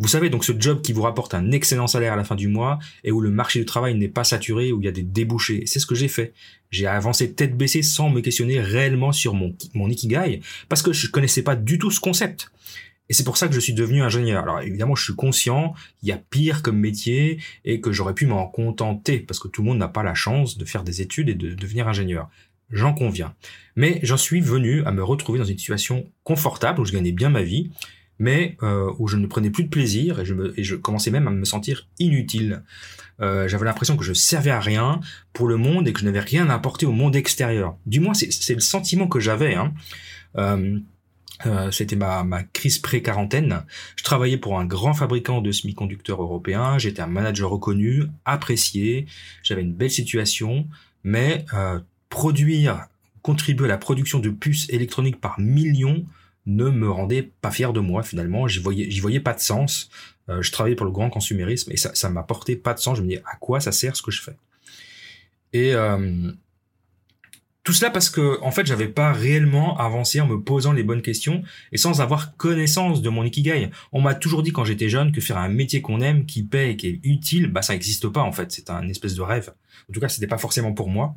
Vous 0.00 0.08
savez, 0.08 0.30
donc 0.30 0.46
ce 0.46 0.52
job 0.58 0.80
qui 0.80 0.94
vous 0.94 1.02
rapporte 1.02 1.34
un 1.34 1.52
excellent 1.52 1.86
salaire 1.86 2.14
à 2.14 2.16
la 2.16 2.24
fin 2.24 2.34
du 2.34 2.48
mois 2.48 2.78
et 3.04 3.12
où 3.12 3.20
le 3.20 3.28
marché 3.28 3.58
du 3.58 3.66
travail 3.66 3.94
n'est 3.94 4.08
pas 4.08 4.24
saturé, 4.24 4.72
où 4.72 4.80
il 4.80 4.86
y 4.86 4.88
a 4.88 4.92
des 4.92 5.02
débouchés. 5.02 5.64
C'est 5.66 5.78
ce 5.78 5.84
que 5.84 5.94
j'ai 5.94 6.08
fait. 6.08 6.32
J'ai 6.70 6.86
avancé 6.86 7.34
tête 7.34 7.54
baissée 7.54 7.82
sans 7.82 8.08
me 8.08 8.22
questionner 8.22 8.62
réellement 8.62 9.12
sur 9.12 9.34
mon, 9.34 9.54
mon 9.74 9.90
ikigai 9.90 10.40
parce 10.70 10.80
que 10.80 10.94
je 10.94 11.10
connaissais 11.10 11.42
pas 11.42 11.54
du 11.54 11.78
tout 11.78 11.90
ce 11.90 12.00
concept. 12.00 12.50
Et 13.10 13.12
c'est 13.12 13.24
pour 13.24 13.36
ça 13.36 13.46
que 13.46 13.54
je 13.54 13.60
suis 13.60 13.74
devenu 13.74 14.00
ingénieur. 14.00 14.42
Alors 14.44 14.60
évidemment, 14.62 14.94
je 14.94 15.04
suis 15.04 15.14
conscient, 15.14 15.74
il 16.02 16.08
y 16.08 16.12
a 16.12 16.16
pire 16.16 16.62
comme 16.62 16.78
métier 16.78 17.38
et 17.66 17.82
que 17.82 17.92
j'aurais 17.92 18.14
pu 18.14 18.24
m'en 18.24 18.46
contenter 18.46 19.18
parce 19.18 19.38
que 19.38 19.48
tout 19.48 19.60
le 19.60 19.68
monde 19.68 19.78
n'a 19.78 19.88
pas 19.88 20.02
la 20.02 20.14
chance 20.14 20.56
de 20.56 20.64
faire 20.64 20.82
des 20.82 21.02
études 21.02 21.28
et 21.28 21.34
de 21.34 21.52
devenir 21.52 21.88
ingénieur. 21.88 22.30
J'en 22.70 22.94
conviens. 22.94 23.34
Mais 23.76 24.00
j'en 24.02 24.16
suis 24.16 24.40
venu 24.40 24.82
à 24.84 24.92
me 24.92 25.04
retrouver 25.04 25.40
dans 25.40 25.44
une 25.44 25.58
situation 25.58 26.06
confortable 26.24 26.80
où 26.80 26.86
je 26.86 26.92
gagnais 26.92 27.12
bien 27.12 27.28
ma 27.28 27.42
vie 27.42 27.70
mais 28.20 28.56
euh, 28.62 28.92
où 28.98 29.08
je 29.08 29.16
ne 29.16 29.26
prenais 29.26 29.50
plus 29.50 29.64
de 29.64 29.68
plaisir 29.68 30.20
et 30.20 30.24
je, 30.24 30.34
me, 30.34 30.58
et 30.60 30.62
je 30.62 30.76
commençais 30.76 31.10
même 31.10 31.26
à 31.26 31.30
me 31.30 31.44
sentir 31.44 31.88
inutile. 31.98 32.62
Euh, 33.20 33.48
J'avais 33.48 33.64
l'impression 33.64 33.96
que 33.96 34.04
je 34.04 34.12
servais 34.12 34.50
à 34.50 34.60
rien 34.60 35.00
pour 35.32 35.48
le 35.48 35.56
monde 35.56 35.88
et 35.88 35.92
que 35.92 36.00
je 36.00 36.04
n'avais 36.04 36.20
rien 36.20 36.48
à 36.48 36.54
apporter 36.54 36.86
au 36.86 36.92
monde 36.92 37.16
extérieur. 37.16 37.76
Du 37.86 37.98
moins, 37.98 38.14
c'est 38.14 38.54
le 38.54 38.60
sentiment 38.60 39.08
que 39.08 39.20
j'avais. 39.20 39.54
Hein. 39.54 39.72
Euh, 40.36 40.78
euh, 41.46 41.70
C'était 41.70 41.96
ma, 41.96 42.22
ma 42.22 42.42
crise 42.42 42.78
pré-quarantaine. 42.78 43.64
Je 43.96 44.04
travaillais 44.04 44.36
pour 44.36 44.60
un 44.60 44.66
grand 44.66 44.92
fabricant 44.92 45.40
de 45.40 45.50
semi-conducteurs 45.50 46.22
européens. 46.22 46.78
J'étais 46.78 47.00
un 47.00 47.06
manager 47.06 47.50
reconnu, 47.50 48.04
apprécié. 48.26 49.06
J'avais 49.42 49.62
une 49.62 49.74
belle 49.74 49.90
situation, 49.90 50.68
mais 51.02 51.46
euh, 51.54 51.80
produire 52.10 52.86
contribuer 53.22 53.66
à 53.66 53.68
la 53.68 53.78
production 53.78 54.18
de 54.18 54.30
puces 54.30 54.68
électroniques 54.70 55.20
par 55.20 55.38
millions 55.38 56.04
ne 56.46 56.68
me 56.68 56.90
rendait 56.90 57.30
pas 57.40 57.50
fier 57.50 57.72
de 57.72 57.80
moi 57.80 58.02
finalement. 58.02 58.48
J'y 58.48 58.60
voyais, 58.60 59.20
pas 59.20 59.34
de 59.34 59.40
sens. 59.40 59.90
Euh, 60.28 60.42
je 60.42 60.52
travaillais 60.52 60.76
pour 60.76 60.86
le 60.86 60.92
grand 60.92 61.10
consumérisme 61.10 61.72
et 61.72 61.76
ça, 61.76 61.94
ça 61.94 62.08
m'apportait 62.08 62.56
pas 62.56 62.74
de 62.74 62.78
sens. 62.78 62.98
Je 62.98 63.02
me 63.02 63.08
disais 63.08 63.22
à 63.30 63.36
quoi 63.36 63.60
ça 63.60 63.72
sert 63.72 63.96
ce 63.96 64.02
que 64.02 64.10
je 64.10 64.22
fais? 64.22 64.36
Et 65.52 65.74
euh, 65.74 66.32
tout 67.62 67.72
cela 67.72 67.90
parce 67.90 68.08
que 68.08 68.40
en 68.42 68.50
fait 68.50 68.66
j'avais 68.66 68.88
pas 68.88 69.12
réellement 69.12 69.76
avancé 69.78 70.20
en 70.20 70.26
me 70.26 70.40
posant 70.40 70.72
les 70.72 70.82
bonnes 70.82 71.02
questions 71.02 71.42
et 71.72 71.76
sans 71.76 72.00
avoir 72.00 72.36
connaissance 72.36 73.02
de 73.02 73.08
mon 73.10 73.24
ikigai. 73.24 73.70
On 73.92 74.00
m'a 74.00 74.14
toujours 74.14 74.42
dit 74.42 74.52
quand 74.52 74.64
j'étais 74.64 74.88
jeune 74.88 75.12
que 75.12 75.20
faire 75.20 75.38
un 75.38 75.48
métier 75.48 75.82
qu'on 75.82 76.00
aime, 76.00 76.24
qui 76.24 76.42
paie 76.42 76.72
et 76.72 76.76
qui 76.76 76.86
est 76.88 77.00
utile, 77.02 77.48
bah 77.48 77.62
ça 77.62 77.74
n'existe 77.74 78.08
pas 78.08 78.22
en 78.22 78.32
fait. 78.32 78.50
C'est 78.52 78.70
un 78.70 78.88
espèce 78.88 79.14
de 79.14 79.22
rêve. 79.22 79.52
En 79.88 79.92
tout 79.92 80.00
cas, 80.00 80.08
c'était 80.08 80.26
pas 80.26 80.38
forcément 80.38 80.72
pour 80.72 80.88
moi. 80.88 81.16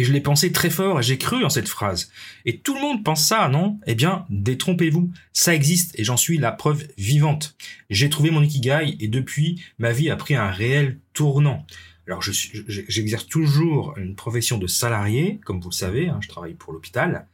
Et 0.00 0.04
je 0.04 0.14
l'ai 0.14 0.22
pensé 0.22 0.50
très 0.50 0.70
fort 0.70 0.98
et 0.98 1.02
j'ai 1.02 1.18
cru 1.18 1.44
en 1.44 1.50
cette 1.50 1.68
phrase. 1.68 2.10
Et 2.46 2.56
tout 2.56 2.74
le 2.74 2.80
monde 2.80 3.04
pense 3.04 3.22
ça, 3.22 3.50
non? 3.50 3.78
Eh 3.86 3.94
bien, 3.94 4.24
détrompez-vous. 4.30 5.10
Ça 5.34 5.54
existe 5.54 5.90
et 5.98 6.04
j'en 6.04 6.16
suis 6.16 6.38
la 6.38 6.52
preuve 6.52 6.88
vivante. 6.96 7.54
J'ai 7.90 8.08
trouvé 8.08 8.30
mon 8.30 8.42
ikigai 8.42 8.96
et 8.98 9.08
depuis, 9.08 9.62
ma 9.78 9.92
vie 9.92 10.08
a 10.08 10.16
pris 10.16 10.34
un 10.34 10.50
réel 10.50 10.96
tournant. 11.12 11.66
Alors, 12.06 12.22
j'exerce 12.22 13.26
toujours 13.26 13.92
une 13.98 14.14
profession 14.14 14.56
de 14.56 14.66
salarié, 14.66 15.38
comme 15.44 15.60
vous 15.60 15.68
le 15.68 15.74
savez, 15.74 16.08
hein, 16.08 16.18
je 16.22 16.28
travaille 16.28 16.54
pour 16.54 16.72
l'hôpital. 16.72 17.26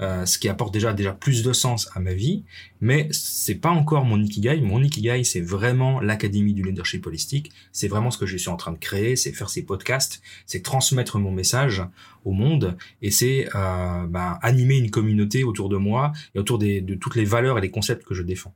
Euh, 0.00 0.24
ce 0.24 0.38
qui 0.38 0.48
apporte 0.48 0.72
déjà 0.72 0.94
déjà 0.94 1.12
plus 1.12 1.42
de 1.42 1.52
sens 1.52 1.90
à 1.94 2.00
ma 2.00 2.14
vie, 2.14 2.44
mais 2.80 3.08
c'est 3.10 3.56
pas 3.56 3.68
encore 3.68 4.06
mon 4.06 4.18
ikigai. 4.22 4.60
Mon 4.62 4.82
ikigai, 4.82 5.24
c'est 5.24 5.42
vraiment 5.42 6.00
l'académie 6.00 6.54
du 6.54 6.62
leadership 6.62 7.06
holistique. 7.06 7.52
C'est 7.70 7.88
vraiment 7.88 8.10
ce 8.10 8.16
que 8.16 8.24
je 8.24 8.38
suis 8.38 8.48
en 8.48 8.56
train 8.56 8.72
de 8.72 8.78
créer, 8.78 9.14
c'est 9.14 9.32
faire 9.32 9.50
ces 9.50 9.62
podcasts, 9.62 10.22
c'est 10.46 10.62
transmettre 10.62 11.18
mon 11.18 11.32
message 11.32 11.82
au 12.24 12.32
monde 12.32 12.78
et 13.02 13.10
c'est 13.10 13.48
euh, 13.54 14.06
ben, 14.06 14.38
animer 14.40 14.78
une 14.78 14.90
communauté 14.90 15.44
autour 15.44 15.68
de 15.68 15.76
moi 15.76 16.12
et 16.34 16.38
autour 16.38 16.58
de 16.58 16.94
toutes 16.94 17.16
les 17.16 17.26
valeurs 17.26 17.58
et 17.58 17.60
les 17.60 17.70
concepts 17.70 18.06
que 18.06 18.14
je 18.14 18.22
défends. 18.22 18.54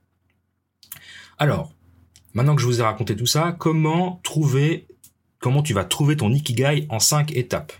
Alors, 1.36 1.74
maintenant 2.32 2.54
que 2.56 2.62
je 2.62 2.66
vous 2.66 2.80
ai 2.80 2.84
raconté 2.84 3.16
tout 3.16 3.26
ça, 3.26 3.54
comment 3.58 4.18
trouver, 4.22 4.86
comment 5.40 5.62
tu 5.62 5.74
vas 5.74 5.84
trouver 5.84 6.16
ton 6.16 6.32
ikigai 6.32 6.86
en 6.88 7.00
cinq 7.00 7.36
étapes? 7.36 7.74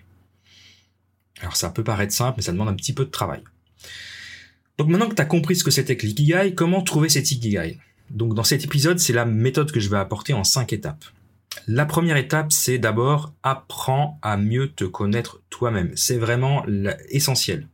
Alors 1.41 1.57
ça 1.57 1.71
peut 1.71 1.85
paraître 1.85 2.13
simple, 2.13 2.35
mais 2.37 2.43
ça 2.43 2.53
demande 2.53 2.69
un 2.69 2.75
petit 2.75 2.93
peu 2.93 3.07
de 3.07 3.11
travail. 3.11 3.43
Donc 4.79 4.89
maintenant 4.89 5.09
que 5.09 5.15
tu 5.15 5.23
as 5.23 5.27
compris 5.27 5.57
ce 5.57 5.65
que 5.65 5.71
c'était 5.71 5.97
que 5.97 6.07
l'ikigai, 6.07 6.55
comment 6.55 6.83
trouver 6.83 7.09
cet 7.09 7.31
ikigai? 7.31 7.79
Donc 8.11 8.35
dans 8.35 8.45
cet 8.45 8.65
épisode, 8.65 8.99
c'est 8.99 9.13
la 9.13 9.25
méthode 9.25 9.73
que 9.73 9.81
je 9.81 9.89
vais 9.89 9.97
apporter 9.97 10.33
en 10.33 10.45
cinq 10.45 10.73
étapes. 10.73 11.05
La 11.67 11.87
première 11.87 12.17
étape, 12.17 12.53
c'est 12.53 12.79
d'abord 12.79 13.33
apprends 13.43 14.19
à 14.23 14.37
mieux 14.37 14.69
te 14.69 14.85
connaître 14.85 15.41
toi-même. 15.51 15.93
C'est 15.95 16.19
vraiment 16.19 16.65
essentiel. 17.09 17.69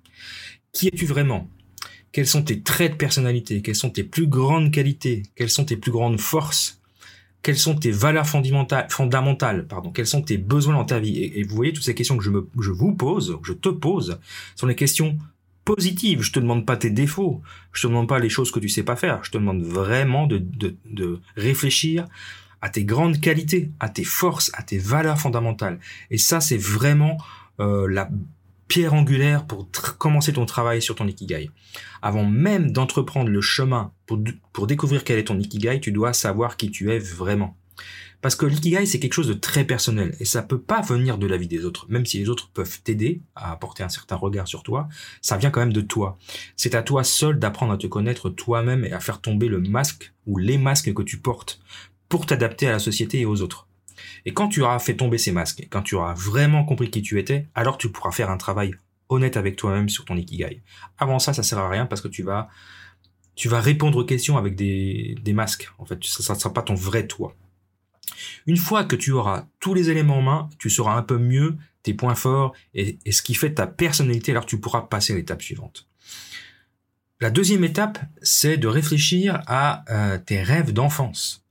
Qui 0.73 0.89
es-tu 0.89 1.07
vraiment? 1.07 1.49
Quels 2.13 2.27
sont 2.27 2.43
tes 2.43 2.61
traits 2.61 2.93
de 2.93 2.97
personnalité? 2.97 3.63
Quelles 3.63 3.75
sont 3.75 3.91
tes 3.91 4.05
plus 4.05 4.27
grandes 4.27 4.71
qualités? 4.71 5.23
Quelles 5.35 5.51
sont 5.51 5.65
tes 5.65 5.77
plus 5.77 5.93
grandes 5.93 6.21
forces? 6.21 6.81
Quelles 7.43 7.57
sont 7.57 7.75
tes 7.75 7.91
valeurs 7.91 8.27
fondamentales, 8.27 9.67
pardon, 9.67 9.91
quels 9.91 10.07
sont 10.07 10.21
tes 10.21 10.37
besoins 10.37 10.75
dans 10.75 10.85
ta 10.85 11.01
vie? 11.01 11.21
Et, 11.21 11.43
vous 11.43 11.57
voyez 11.57 11.73
toutes 11.73 11.85
ces 11.85 11.95
questions 11.95 12.19
que 12.19 12.25
je 12.25 12.71
vous 12.71 12.93
pose, 12.95 13.39
que 13.41 13.49
je 13.49 13.55
te 13.55 13.71
pose, 13.71 14.19
sont 14.57 14.67
les 14.67 14.75
questions 14.75 15.17
positive. 15.75 16.23
Je 16.23 16.33
te 16.33 16.41
demande 16.41 16.67
pas 16.67 16.77
tes 16.77 16.91
défauts. 16.91 17.43
Je 17.73 17.83
te 17.83 17.87
demande 17.87 18.09
pas 18.09 18.19
les 18.19 18.29
choses 18.29 18.51
que 18.51 18.61
tu 18.61 18.69
sais 18.69 18.83
pas 18.83 18.97
faire. 18.97 19.23
Je 19.25 19.31
te 19.31 19.39
demande 19.39 19.63
vraiment 19.63 20.27
de, 20.27 21.21
réfléchir 21.37 22.07
à 22.63 22.69
tes 22.69 22.85
grandes 22.85 23.21
qualités, 23.21 23.71
à 23.81 23.89
tes 23.89 24.05
forces, 24.05 24.51
à 24.55 24.63
tes 24.63 24.79
valeurs 24.79 25.19
fondamentales. 25.19 25.79
Et 26.11 26.19
ça, 26.19 26.41
c'est 26.41 26.59
vraiment 26.59 27.17
euh, 27.59 27.89
la 27.89 28.11
pierre 28.69 28.95
angulaire 28.95 29.47
pour 29.47 29.69
commencer 29.99 30.33
ton 30.33 30.47
travail 30.47 30.83
sur 30.83 30.95
ton 30.95 31.07
ikigai. 31.07 31.51
Avant 32.03 32.25
même 32.25 32.71
d'entreprendre 32.71 33.31
le 33.31 33.41
chemin 33.41 33.93
pour, 34.07 34.21
pour 34.53 34.67
découvrir 34.67 35.05
quel 35.05 35.19
est 35.19 35.25
ton 35.25 35.39
ikigai, 35.39 35.81
tu 35.81 35.91
dois 35.91 36.13
savoir 36.13 36.57
qui 36.57 36.71
tu 36.71 36.93
es 36.93 36.99
vraiment. 36.99 37.57
Parce 38.21 38.35
que 38.35 38.45
l'ikigai, 38.45 38.85
c'est 38.85 39.01
quelque 39.01 39.15
chose 39.15 39.29
de 39.29 39.35
très 39.35 39.65
personnel 39.65 40.15
et 40.21 40.25
ça 40.25 40.43
peut 40.43 40.61
pas 40.61 40.83
venir 40.83 41.17
de 41.17 41.27
la 41.27 41.37
vie 41.39 41.49
des 41.49 41.65
autres. 41.65 41.87
Même 41.89 42.05
si 42.05 42.19
les 42.19 42.29
autres 42.29 42.51
peuvent 42.51 42.81
t'aider 42.83 43.23
à 43.35 43.53
apporter 43.53 43.83
un 43.83 43.89
certain 43.89 44.17
regard 44.17 44.47
sur 44.47 44.63
toi, 44.63 44.89
ça 45.23 45.39
vient 45.39 45.51
quand 45.51 45.61
même 45.61 45.73
de 45.73 45.81
toi. 45.81 46.19
C'est 46.57 46.75
à 46.75 46.83
toi 46.83 47.03
seul 47.03 47.39
d'apprendre 47.39 47.73
à 47.73 47.79
te 47.79 47.87
connaître 47.87 48.29
toi-même 48.29 48.85
et 48.85 48.93
à 48.93 49.01
faire 49.01 49.21
tomber 49.21 49.49
le 49.49 49.61
masque 49.61 50.13
ou 50.27 50.37
les 50.37 50.59
masques 50.59 50.93
que 50.93 51.03
tu 51.03 51.19
portes 51.19 51.61
pour 52.09 52.27
t'adapter 52.27 52.67
à 52.67 52.73
la 52.73 52.79
société 52.79 53.21
et 53.21 53.27
aux 53.27 53.41
autres. 53.41 53.67
Et 54.27 54.35
quand 54.35 54.49
tu 54.49 54.63
auras 54.63 54.79
fait 54.79 54.97
tomber 54.97 55.19
ces 55.19 55.33
masques, 55.33 55.67
quand 55.71 55.83
tu 55.83 55.95
auras 55.95 56.15
vraiment 56.15 56.65
compris 56.65 56.91
qui 56.91 57.03
tu 57.03 57.19
étais, 57.19 57.47
alors 57.55 57.79
tu 57.79 57.91
pourras 57.91 58.11
faire 58.11 58.31
un 58.31 58.37
travail 58.37 58.75
honnête 59.09 59.37
avec 59.37 59.57
toi-même 59.57 59.89
sur 59.89 60.05
ton 60.05 60.17
ikigai. 60.17 60.63
Avant 60.99 61.19
ça, 61.19 61.33
ça 61.33 61.43
sert 61.43 61.59
à 61.59 61.69
rien 61.69 61.87
parce 61.87 62.01
que 62.01 62.09
tu 62.09 62.23
vas, 62.23 62.49
tu 63.35 63.49
vas 63.49 63.61
répondre 63.61 63.99
aux 63.99 64.05
questions 64.05 64.37
avec 64.37 64.57
des, 64.57 65.17
des 65.23 65.33
masques. 65.33 65.71
En 65.79 65.85
fait, 65.85 66.03
ça 66.05 66.35
ne 66.35 66.39
sera 66.39 66.53
pas 66.53 66.63
ton 66.63 66.75
vrai 66.75 67.07
toi. 67.07 67.35
Une 68.47 68.57
fois 68.57 68.85
que 68.85 68.97
tu 68.97 69.13
auras 69.13 69.47
tous 69.61 69.75
les 69.75 69.91
éléments 69.91 70.19
en 70.19 70.23
main, 70.23 70.49
tu 70.59 70.71
sauras 70.71 70.95
un 70.95 71.03
peu 71.03 71.19
mieux 71.19 71.57
tes 71.83 71.95
points 71.95 72.15
forts 72.15 72.55
et, 72.75 72.99
ce 73.11 73.23
qui 73.23 73.35
fait 73.35 73.55
ta 73.55 73.67
personnalité, 73.67 74.33
alors 74.33 74.47
tu 74.47 74.61
pourras 74.61 74.83
passer 74.83 75.13
à 75.13 75.17
l'étape 75.17 75.43
suivante. 75.43 75.87
La 77.21 77.31
deuxième 77.31 77.65
étape, 77.65 77.99
c'est 78.23 78.57
de 78.57 78.67
réfléchir 78.67 79.43
à 79.47 79.85
euh, 79.91 80.19
tes 80.19 80.43
rêves 80.43 80.73
d'enfance. 80.73 81.45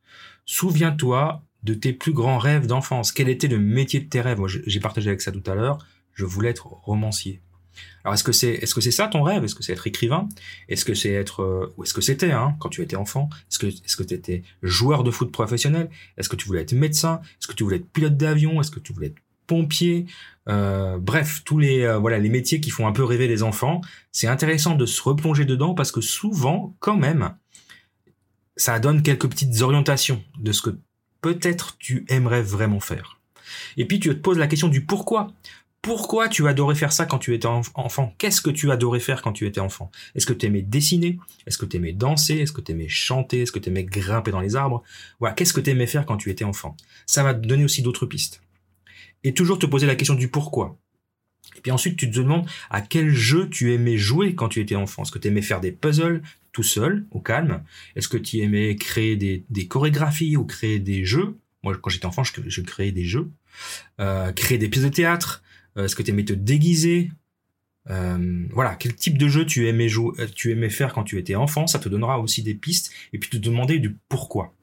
Souviens-toi 0.45 1.43
de 1.61 1.73
tes 1.73 1.93
plus 1.93 2.13
grands 2.13 2.39
rêves 2.39 2.65
d'enfance. 2.65 3.11
Quel 3.11 3.29
était 3.29 3.47
le 3.47 3.59
métier 3.59 3.99
de 3.99 4.09
tes 4.09 4.21
rêves? 4.21 4.39
J'ai 4.65 4.79
partagé 4.79 5.09
avec 5.09 5.21
ça 5.21 5.31
tout 5.31 5.43
à 5.45 5.53
l'heure. 5.53 5.85
Je 6.13 6.25
voulais 6.25 6.49
être 6.49 6.67
romancier. 6.67 7.41
Alors 8.03 8.13
est-ce 8.13 8.23
que 8.23 8.31
c'est 8.31 8.51
est-ce 8.51 8.73
que 8.73 8.81
c'est 8.81 8.91
ça 8.91 9.07
ton 9.07 9.23
rêve? 9.23 9.43
Est-ce 9.43 9.55
que 9.55 9.63
c'est 9.63 9.73
être 9.73 9.87
écrivain? 9.87 10.27
Est-ce 10.67 10.85
que 10.85 10.93
c'est 10.93 11.11
être 11.11 11.41
euh, 11.41 11.73
ou 11.77 11.83
est-ce 11.83 11.93
que 11.93 12.01
c'était 12.01 12.31
hein, 12.31 12.55
quand 12.59 12.69
tu 12.69 12.81
étais 12.81 12.95
enfant? 12.95 13.29
Est-ce 13.51 13.59
que 13.59 13.67
est-ce 13.67 13.97
que 13.97 14.03
tu 14.03 14.13
étais 14.13 14.43
joueur 14.63 15.03
de 15.03 15.11
foot 15.11 15.31
professionnel? 15.31 15.89
Est-ce 16.17 16.29
que 16.29 16.35
tu 16.35 16.47
voulais 16.47 16.61
être 16.61 16.73
médecin? 16.73 17.21
Est-ce 17.39 17.47
que 17.47 17.53
tu 17.53 17.63
voulais 17.63 17.77
être 17.77 17.89
pilote 17.91 18.17
d'avion? 18.17 18.61
Est-ce 18.61 18.71
que 18.71 18.79
tu 18.79 18.93
voulais 18.93 19.07
être 19.07 19.19
pompier? 19.47 20.05
Euh, 20.47 20.97
Bref, 20.97 21.43
tous 21.43 21.59
les 21.59 21.83
euh, 21.83 21.97
voilà 21.97 22.19
les 22.19 22.29
métiers 22.29 22.61
qui 22.61 22.69
font 22.69 22.87
un 22.87 22.91
peu 22.91 23.03
rêver 23.03 23.27
les 23.27 23.43
enfants. 23.43 23.81
C'est 24.11 24.27
intéressant 24.27 24.75
de 24.75 24.85
se 24.85 25.01
replonger 25.01 25.45
dedans 25.45 25.73
parce 25.73 25.91
que 25.91 26.01
souvent, 26.01 26.75
quand 26.79 26.97
même, 26.97 27.35
ça 28.55 28.79
donne 28.79 29.03
quelques 29.03 29.29
petites 29.29 29.61
orientations 29.61 30.23
de 30.39 30.51
ce 30.51 30.61
que 30.61 30.79
peut-être 31.21 31.77
tu 31.77 32.05
aimerais 32.09 32.41
vraiment 32.41 32.79
faire. 32.79 33.19
Et 33.77 33.85
puis 33.85 33.99
tu 33.99 34.09
te 34.09 34.13
poses 34.13 34.37
la 34.37 34.47
question 34.47 34.67
du 34.67 34.85
pourquoi 34.85 35.31
pourquoi 35.81 36.27
tu 36.27 36.47
adorais 36.47 36.75
faire 36.75 36.91
ça 36.91 37.05
quand 37.05 37.19
tu 37.19 37.33
étais 37.33 37.47
enfant? 37.47 38.13
Qu'est-ce 38.17 38.41
que 38.41 38.49
tu 38.49 38.71
adorais 38.71 38.99
faire 38.99 39.21
quand 39.21 39.31
tu 39.31 39.47
étais 39.47 39.61
enfant? 39.61 39.91
Est-ce 40.15 40.25
que 40.25 40.33
tu 40.33 40.45
aimais 40.45 40.61
dessiner? 40.61 41.17
Est-ce 41.47 41.57
que 41.57 41.65
tu 41.65 41.77
aimais 41.77 41.93
danser? 41.93 42.35
Est-ce 42.35 42.51
que 42.51 42.61
tu 42.61 42.73
aimais 42.73 42.89
chanter? 42.89 43.41
Est-ce 43.41 43.51
que 43.51 43.59
tu 43.59 43.69
aimais 43.69 43.83
grimper 43.85 44.31
dans 44.31 44.41
les 44.41 44.55
arbres? 44.55 44.83
Voilà, 45.19 45.33
qu'est-ce 45.33 45.53
que 45.53 45.61
tu 45.61 45.69
aimais 45.69 45.87
faire 45.87 46.05
quand 46.05 46.17
tu 46.17 46.29
étais 46.29 46.43
enfant? 46.43 46.75
Ça 47.05 47.23
va 47.23 47.33
te 47.33 47.47
donner 47.47 47.63
aussi 47.63 47.81
d'autres 47.81 48.05
pistes. 48.05 48.41
Et 49.23 49.33
toujours 49.33 49.59
te 49.59 49.65
poser 49.65 49.87
la 49.87 49.95
question 49.95 50.15
du 50.15 50.27
pourquoi. 50.27 50.77
Et 51.57 51.61
puis 51.61 51.71
ensuite, 51.71 51.97
tu 51.97 52.09
te 52.09 52.15
demandes 52.15 52.45
à 52.69 52.81
quel 52.81 53.09
jeu 53.09 53.49
tu 53.49 53.73
aimais 53.73 53.97
jouer 53.97 54.35
quand 54.35 54.49
tu 54.49 54.59
étais 54.59 54.75
enfant. 54.75 55.03
Est-ce 55.03 55.11
que 55.11 55.19
tu 55.19 55.29
aimais 55.29 55.41
faire 55.41 55.61
des 55.61 55.71
puzzles 55.71 56.21
tout 56.51 56.63
seul, 56.63 57.05
au 57.11 57.19
calme? 57.19 57.63
Est-ce 57.95 58.07
que 58.07 58.17
tu 58.17 58.39
aimais 58.39 58.75
créer 58.75 59.15
des, 59.15 59.67
chorégraphies 59.67 60.37
ou 60.37 60.45
créer 60.45 60.79
des 60.79 61.05
jeux? 61.05 61.37
Moi, 61.63 61.75
quand 61.81 61.89
j'étais 61.89 62.05
enfant, 62.05 62.23
je, 62.23 62.61
créais 62.61 62.91
des 62.91 63.05
jeux. 63.05 63.29
Euh, 63.99 64.31
créer 64.31 64.57
des 64.57 64.69
pièces 64.69 64.85
de 64.85 64.89
théâtre, 64.89 65.43
est-ce 65.77 65.95
que 65.95 66.03
tu 66.03 66.11
aimais 66.11 66.25
te 66.25 66.33
déguiser? 66.33 67.11
Euh, 67.89 68.45
voilà, 68.51 68.75
quel 68.75 68.95
type 68.95 69.17
de 69.17 69.27
jeu 69.27 69.45
tu 69.45 69.67
aimais 69.67 69.87
euh, 69.97 70.27
tu 70.35 70.51
aimais 70.51 70.69
faire 70.69 70.93
quand 70.93 71.03
tu 71.03 71.17
étais 71.17 71.35
enfant, 71.35 71.65
ça 71.65 71.79
te 71.79 71.89
donnera 71.89 72.19
aussi 72.19 72.43
des 72.43 72.53
pistes 72.53 72.91
et 73.13 73.19
puis 73.19 73.29
te 73.29 73.37
demander 73.37 73.79
du 73.79 73.97
pourquoi. 74.09 74.53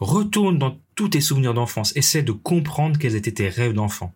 Retourne 0.00 0.58
dans 0.58 0.78
tous 0.94 1.08
tes 1.08 1.20
souvenirs 1.20 1.54
d'enfance, 1.54 1.96
essaie 1.96 2.22
de 2.22 2.32
comprendre 2.32 2.98
quels 2.98 3.16
étaient 3.16 3.32
tes 3.32 3.48
rêves 3.48 3.72
d'enfant. 3.72 4.14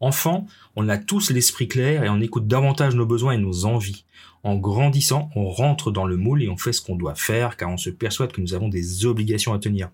Enfant, 0.00 0.46
on 0.76 0.88
a 0.88 0.98
tous 0.98 1.30
l'esprit 1.30 1.68
clair 1.68 2.04
et 2.04 2.08
on 2.08 2.20
écoute 2.20 2.46
davantage 2.46 2.94
nos 2.94 3.06
besoins 3.06 3.32
et 3.32 3.38
nos 3.38 3.64
envies. 3.64 4.04
En 4.42 4.56
grandissant, 4.56 5.30
on 5.36 5.48
rentre 5.48 5.92
dans 5.92 6.04
le 6.04 6.16
moule 6.16 6.42
et 6.42 6.48
on 6.48 6.56
fait 6.56 6.72
ce 6.72 6.82
qu'on 6.82 6.96
doit 6.96 7.14
faire 7.14 7.56
car 7.56 7.70
on 7.70 7.76
se 7.76 7.90
persuade 7.90 8.32
que 8.32 8.40
nous 8.40 8.54
avons 8.54 8.68
des 8.68 9.06
obligations 9.06 9.54
à 9.54 9.58
tenir. 9.58 9.90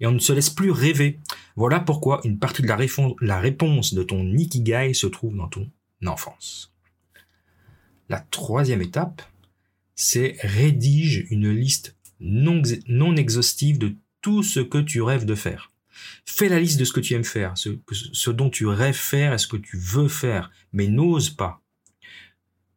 Et 0.00 0.06
on 0.06 0.12
ne 0.12 0.18
se 0.18 0.32
laisse 0.32 0.50
plus 0.50 0.70
rêver. 0.70 1.18
Voilà 1.56 1.78
pourquoi 1.80 2.20
une 2.24 2.38
partie 2.38 2.62
de 2.62 2.68
la, 3.20 3.38
réponse 3.38 3.92
de 3.92 4.02
ton 4.02 4.26
ikigai 4.34 4.94
se 4.94 5.06
trouve 5.06 5.36
dans 5.36 5.48
ton 5.48 5.68
enfance. 6.06 6.72
La 8.08 8.20
troisième 8.20 8.82
étape, 8.82 9.22
c'est 9.94 10.36
rédige 10.40 11.26
une 11.30 11.50
liste 11.50 11.96
non 12.18 13.16
exhaustive 13.16 13.78
de 13.78 13.94
tout 14.20 14.42
ce 14.42 14.60
que 14.60 14.78
tu 14.78 15.02
rêves 15.02 15.24
de 15.24 15.34
faire. 15.34 15.72
Fais 16.24 16.48
la 16.48 16.60
liste 16.60 16.78
de 16.78 16.84
ce 16.84 16.92
que 16.92 17.00
tu 17.00 17.14
aimes 17.14 17.24
faire, 17.24 17.56
ce, 17.56 17.70
ce 17.92 18.30
dont 18.30 18.50
tu 18.50 18.66
rêves 18.66 18.94
faire 18.94 19.34
et 19.34 19.38
ce 19.38 19.46
que 19.46 19.56
tu 19.56 19.76
veux 19.76 20.08
faire, 20.08 20.50
mais 20.72 20.86
n'ose 20.88 21.30
pas. 21.30 21.60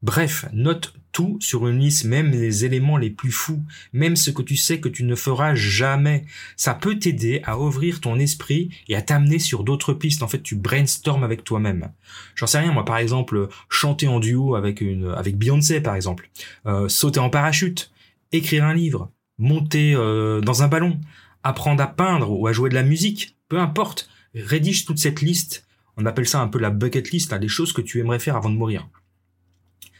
Bref, 0.03 0.45
note 0.51 0.93
tout 1.13 1.37
sur 1.39 1.65
une 1.67 1.79
liste, 1.79 2.03
même 2.03 2.31
les 2.31 2.65
éléments 2.65 2.97
les 2.97 3.09
plus 3.09 3.31
fous, 3.31 3.63
même 3.93 4.17
ce 4.17 4.31
que 4.31 4.41
tu 4.41 4.57
sais 4.57 4.81
que 4.81 4.89
tu 4.89 5.05
ne 5.05 5.15
feras 5.15 5.55
jamais. 5.55 6.25
Ça 6.57 6.73
peut 6.73 6.99
t'aider 6.99 7.41
à 7.45 7.57
ouvrir 7.57 8.01
ton 8.01 8.19
esprit 8.19 8.69
et 8.89 8.97
à 8.97 9.01
t'amener 9.01 9.39
sur 9.39 9.63
d'autres 9.63 9.93
pistes. 9.93 10.21
En 10.21 10.27
fait, 10.27 10.43
tu 10.43 10.57
brainstorm 10.57 11.23
avec 11.23 11.45
toi-même. 11.45 11.93
J'en 12.35 12.47
sais 12.47 12.59
rien, 12.59 12.73
moi, 12.73 12.83
par 12.83 12.97
exemple, 12.97 13.47
chanter 13.69 14.09
en 14.09 14.19
duo 14.19 14.55
avec 14.55 14.81
une, 14.81 15.09
avec 15.11 15.37
Beyoncé, 15.37 15.79
par 15.79 15.95
exemple, 15.95 16.29
euh, 16.65 16.89
sauter 16.89 17.21
en 17.21 17.29
parachute, 17.29 17.91
écrire 18.33 18.65
un 18.65 18.73
livre, 18.73 19.09
monter 19.37 19.93
euh, 19.95 20.41
dans 20.41 20.63
un 20.63 20.67
ballon, 20.67 20.99
apprendre 21.43 21.83
à 21.83 21.87
peindre 21.87 22.31
ou 22.31 22.47
à 22.47 22.53
jouer 22.53 22.69
de 22.69 22.75
la 22.75 22.83
musique, 22.83 23.37
peu 23.49 23.59
importe. 23.59 24.09
Rédige 24.33 24.85
toute 24.85 24.99
cette 24.99 25.21
liste. 25.21 25.65
On 25.97 26.05
appelle 26.05 26.27
ça 26.27 26.41
un 26.41 26.47
peu 26.47 26.59
la 26.59 26.71
bucket 26.71 27.11
list, 27.11 27.33
hein, 27.33 27.37
les 27.37 27.47
choses 27.47 27.73
que 27.73 27.81
tu 27.81 27.99
aimerais 27.99 28.19
faire 28.19 28.35
avant 28.35 28.49
de 28.49 28.55
mourir. 28.55 28.87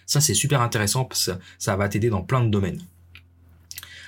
Ça, 0.05 0.21
c'est 0.21 0.33
super 0.33 0.61
intéressant 0.61 1.07
ça 1.13 1.75
va 1.75 1.89
t'aider 1.89 2.09
dans 2.09 2.21
plein 2.21 2.43
de 2.43 2.49
domaines. 2.49 2.81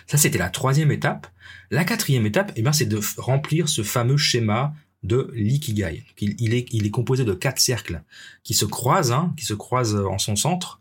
Ça, 0.08 0.18
c'était 0.18 0.38
la 0.38 0.50
troisième 0.50 0.92
étape. 0.92 1.28
La 1.72 1.84
quatrième 1.84 2.26
étape, 2.26 2.52
eh 2.56 2.62
bien, 2.62 2.74
c'est 2.74 2.86
de 2.86 3.00
remplir 3.18 3.70
ce 3.70 3.84
fameux 3.84 4.18
schéma 4.18 4.74
de 5.04 5.32
l'ikigai. 5.36 6.04
Il, 6.20 6.54
est, 6.54 6.90
composé 6.90 7.24
de 7.24 7.34
quatre 7.34 7.60
cercles 7.60 8.02
qui 8.44 8.54
se 8.54 8.66
croisent, 8.66 9.12
hein, 9.12 9.34
qui 9.38 9.46
se 9.46 9.54
croisent 9.54 9.96
en 9.96 10.18
son 10.18 10.36
centre. 10.36 10.80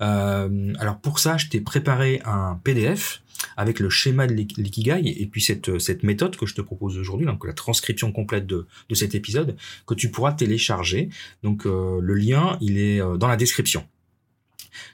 Euh, 0.00 0.72
alors 0.78 0.98
pour 0.98 1.18
ça, 1.18 1.36
je 1.36 1.48
t'ai 1.48 1.60
préparé 1.60 2.20
un 2.24 2.60
PDF 2.62 3.22
avec 3.56 3.80
le 3.80 3.90
schéma 3.90 4.26
de 4.26 4.34
l'ikigai 4.34 5.02
et 5.04 5.26
puis 5.26 5.40
cette, 5.40 5.78
cette 5.78 6.02
méthode 6.02 6.36
que 6.36 6.46
je 6.46 6.54
te 6.54 6.60
propose 6.60 6.98
aujourd'hui, 6.98 7.26
donc 7.26 7.46
la 7.46 7.52
transcription 7.52 8.12
complète 8.12 8.46
de, 8.46 8.66
cet 8.94 9.14
épisode, 9.14 9.56
que 9.86 9.94
tu 9.94 10.10
pourras 10.10 10.32
télécharger. 10.32 11.08
Donc 11.42 11.66
euh, 11.66 11.98
le 12.00 12.14
lien, 12.14 12.58
il 12.60 12.78
est 12.78 13.00
euh, 13.00 13.16
dans 13.16 13.28
la 13.28 13.36
description. 13.36 13.86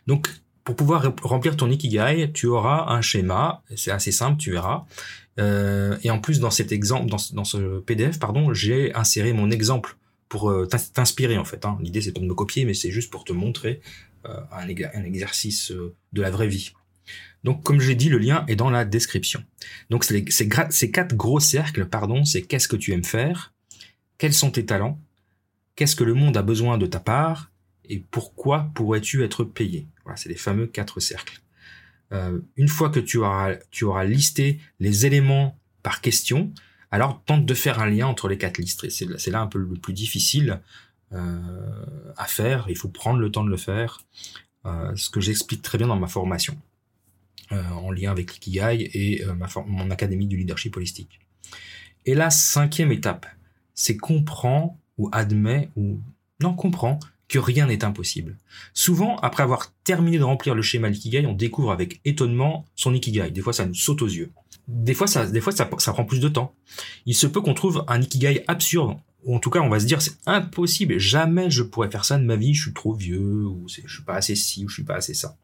Donc, 0.06 0.28
pour 0.64 0.76
pouvoir 0.76 1.12
remplir 1.22 1.56
ton 1.56 1.70
Ikigai, 1.70 2.30
tu 2.32 2.46
auras 2.46 2.92
un 2.92 3.00
schéma, 3.00 3.62
c'est 3.76 3.90
assez 3.90 4.12
simple, 4.12 4.38
tu 4.38 4.52
verras. 4.52 4.84
Euh, 5.38 5.96
et 6.02 6.10
en 6.10 6.18
plus, 6.18 6.40
dans 6.40 6.50
cet 6.50 6.72
exemple, 6.72 7.08
dans, 7.08 7.44
ce 7.44 7.80
PDF, 7.80 8.18
pardon, 8.18 8.52
j'ai 8.52 8.94
inséré 8.94 9.32
mon 9.32 9.50
exemple 9.50 9.96
pour 10.28 10.50
euh, 10.50 10.66
t'inspirer 10.66 11.38
en 11.38 11.44
fait. 11.44 11.64
Hein. 11.64 11.78
L'idée, 11.80 12.00
c'est 12.00 12.12
pas 12.12 12.20
de 12.20 12.26
me 12.26 12.34
copier, 12.34 12.64
mais 12.64 12.74
c'est 12.74 12.90
juste 12.90 13.10
pour 13.10 13.24
te 13.24 13.32
montrer 13.32 13.80
euh, 14.26 14.40
un, 14.52 14.68
exercice 15.04 15.72
de 15.72 16.22
la 16.22 16.30
vraie 16.30 16.48
vie. 16.48 16.72
Donc, 17.44 17.62
comme 17.62 17.80
je 17.80 17.88
l'ai 17.88 17.94
dit, 17.94 18.08
le 18.08 18.18
lien 18.18 18.44
est 18.48 18.56
dans 18.56 18.70
la 18.70 18.84
description. 18.84 19.42
Donc, 19.88 20.04
ces, 20.04 20.48
quatre 20.48 21.16
gros 21.16 21.40
cercles, 21.40 21.86
pardon, 21.86 22.24
c'est 22.24 22.42
qu'est-ce 22.42 22.68
que 22.68 22.76
tu 22.76 22.92
aimes 22.92 23.04
faire, 23.04 23.54
quels 24.18 24.34
sont 24.34 24.50
tes 24.50 24.66
talents, 24.66 25.00
qu'est-ce 25.76 25.96
que 25.96 26.04
le 26.04 26.14
monde 26.14 26.36
a 26.36 26.42
besoin 26.42 26.76
de 26.76 26.86
ta 26.86 27.00
part, 27.00 27.50
et 27.88 28.04
pourquoi 28.10 28.70
pourrais-tu 28.74 29.24
être 29.24 29.44
payé 29.44 29.86
Voilà, 30.04 30.16
c'est 30.16 30.28
les 30.28 30.36
fameux 30.36 30.66
quatre 30.66 31.00
cercles. 31.00 31.40
Euh, 32.12 32.40
une 32.56 32.68
fois 32.68 32.90
que 32.90 33.00
tu 33.00 33.18
auras, 33.18 34.04
listé 34.04 34.60
les 34.78 35.06
éléments 35.06 35.58
par 35.82 36.00
question, 36.00 36.52
alors 36.90 37.22
tente 37.24 37.46
de 37.46 37.54
faire 37.54 37.80
un 37.80 37.88
lien 37.88 38.06
entre 38.06 38.28
les 38.28 38.36
quatre 38.36 38.58
listes. 38.58 38.88
C'est 38.90 39.30
là 39.30 39.40
un 39.40 39.46
peu 39.46 39.58
le 39.58 39.66
plus 39.74 39.92
difficile 39.92 40.60
euh, 41.12 41.38
à 42.16 42.26
faire. 42.26 42.66
Il 42.68 42.76
faut 42.76 42.88
prendre 42.88 43.18
le 43.18 43.30
temps 43.30 43.44
de 43.44 43.50
le 43.50 43.56
faire. 43.56 44.00
Euh, 44.66 44.92
ce 44.96 45.08
que 45.08 45.20
j'explique 45.20 45.62
très 45.62 45.78
bien 45.78 45.86
dans 45.86 45.98
ma 45.98 46.08
formation, 46.08 46.56
en 47.50 47.90
lien 47.90 48.10
avec 48.10 48.32
l'Ikigai 48.34 48.90
et 48.94 49.24
ma 49.36 49.48
mon 49.66 49.90
académie 49.90 50.26
du 50.26 50.36
leadership 50.36 50.76
holistique. 50.76 51.20
Et 52.06 52.14
la 52.14 52.30
cinquième 52.30 52.92
étape, 52.92 53.26
c'est 53.74 53.96
comprend 53.96 54.78
ou 54.98 55.08
admet 55.12 55.70
ou 55.76 56.00
non 56.40 56.54
comprend 56.54 56.98
que 57.30 57.38
rien 57.38 57.66
n'est 57.66 57.84
impossible. 57.84 58.36
Souvent, 58.74 59.16
après 59.18 59.44
avoir 59.44 59.72
terminé 59.84 60.18
de 60.18 60.24
remplir 60.24 60.54
le 60.54 60.62
schéma 60.62 60.88
Ikigai, 60.88 61.26
on 61.26 61.32
découvre 61.32 61.70
avec 61.70 62.00
étonnement 62.04 62.66
son 62.74 62.92
Ikigai. 62.92 63.30
Des 63.30 63.40
fois, 63.40 63.52
ça 63.52 63.66
nous 63.66 63.74
saute 63.74 64.02
aux 64.02 64.08
yeux. 64.08 64.32
Des 64.66 64.94
fois, 64.94 65.06
ça, 65.06 65.26
des 65.26 65.40
fois, 65.40 65.52
ça, 65.52 65.64
prend 65.64 66.04
plus 66.04 66.20
de 66.20 66.28
temps. 66.28 66.54
Il 67.06 67.14
se 67.14 67.26
peut 67.28 67.40
qu'on 67.40 67.54
trouve 67.54 67.84
un 67.86 68.02
Ikigai 68.02 68.42
absurde, 68.48 68.96
ou 69.24 69.36
en 69.36 69.38
tout 69.38 69.50
cas, 69.50 69.60
on 69.60 69.68
va 69.68 69.78
se 69.78 69.86
dire, 69.86 70.02
c'est 70.02 70.16
impossible, 70.26 70.98
jamais 70.98 71.50
je 71.50 71.62
pourrais 71.62 71.90
faire 71.90 72.04
ça 72.04 72.18
de 72.18 72.24
ma 72.24 72.36
vie, 72.36 72.54
je 72.54 72.62
suis 72.62 72.72
trop 72.72 72.94
vieux, 72.94 73.46
ou 73.46 73.66
je 73.68 73.92
suis 73.92 74.02
pas 74.02 74.14
assez 74.14 74.34
ci, 74.34 74.64
ou 74.64 74.68
je 74.68 74.74
suis 74.74 74.84
pas 74.84 74.96
assez 74.96 75.14
ça. 75.14 75.36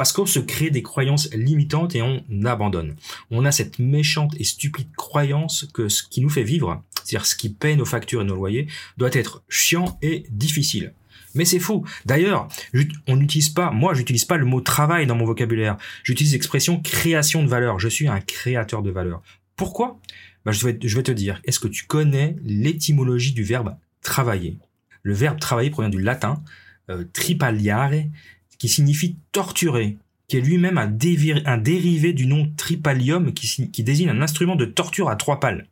Parce 0.00 0.14
qu'on 0.14 0.24
se 0.24 0.38
crée 0.38 0.70
des 0.70 0.80
croyances 0.80 1.30
limitantes 1.34 1.94
et 1.94 2.00
on 2.00 2.24
abandonne. 2.46 2.96
On 3.30 3.44
a 3.44 3.52
cette 3.52 3.78
méchante 3.78 4.34
et 4.40 4.44
stupide 4.44 4.88
croyance 4.96 5.66
que 5.74 5.90
ce 5.90 6.02
qui 6.02 6.22
nous 6.22 6.30
fait 6.30 6.42
vivre, 6.42 6.82
c'est-à-dire 7.04 7.26
ce 7.26 7.36
qui 7.36 7.50
paie 7.50 7.76
nos 7.76 7.84
factures 7.84 8.22
et 8.22 8.24
nos 8.24 8.34
loyers, 8.34 8.66
doit 8.96 9.10
être 9.12 9.42
chiant 9.50 9.98
et 10.00 10.24
difficile. 10.30 10.94
Mais 11.34 11.44
c'est 11.44 11.58
faux. 11.58 11.84
D'ailleurs, 12.06 12.48
on 13.08 13.16
n'utilise 13.16 13.50
pas, 13.50 13.72
moi, 13.72 13.92
j'utilise 13.92 14.24
pas 14.24 14.38
le 14.38 14.46
mot 14.46 14.62
travail 14.62 15.06
dans 15.06 15.16
mon 15.16 15.26
vocabulaire. 15.26 15.76
J'utilise 16.02 16.32
l'expression 16.32 16.80
création 16.80 17.42
de 17.42 17.48
valeur. 17.48 17.78
Je 17.78 17.88
suis 17.88 18.08
un 18.08 18.20
créateur 18.20 18.80
de 18.80 18.90
valeur. 18.90 19.20
Pourquoi? 19.54 20.00
Bah, 20.46 20.52
je, 20.52 20.66
vais, 20.66 20.78
te 20.78 21.12
dire. 21.12 21.42
Est-ce 21.44 21.60
que 21.60 21.68
tu 21.68 21.84
connais 21.84 22.36
l'étymologie 22.42 23.34
du 23.34 23.42
verbe 23.42 23.76
travailler? 24.00 24.56
Le 25.02 25.12
verbe 25.12 25.38
travailler 25.38 25.68
provient 25.68 25.90
du 25.90 26.00
latin 26.00 26.42
euh, 26.88 27.04
tripaliare, 27.12 27.92
qui 28.60 28.68
signifie 28.68 29.16
torturer, 29.32 29.96
qui 30.28 30.36
est 30.36 30.40
lui-même 30.40 30.78
un, 30.78 30.86
dérivé 30.86 32.12
du 32.12 32.26
nom 32.26 32.52
tripalium, 32.56 33.32
qui, 33.32 33.70
qui 33.70 33.82
désigne 33.82 34.10
un 34.10 34.22
instrument 34.22 34.54
de 34.54 34.66
torture 34.66 35.08
à 35.08 35.16
trois 35.16 35.40
pales. 35.40 35.66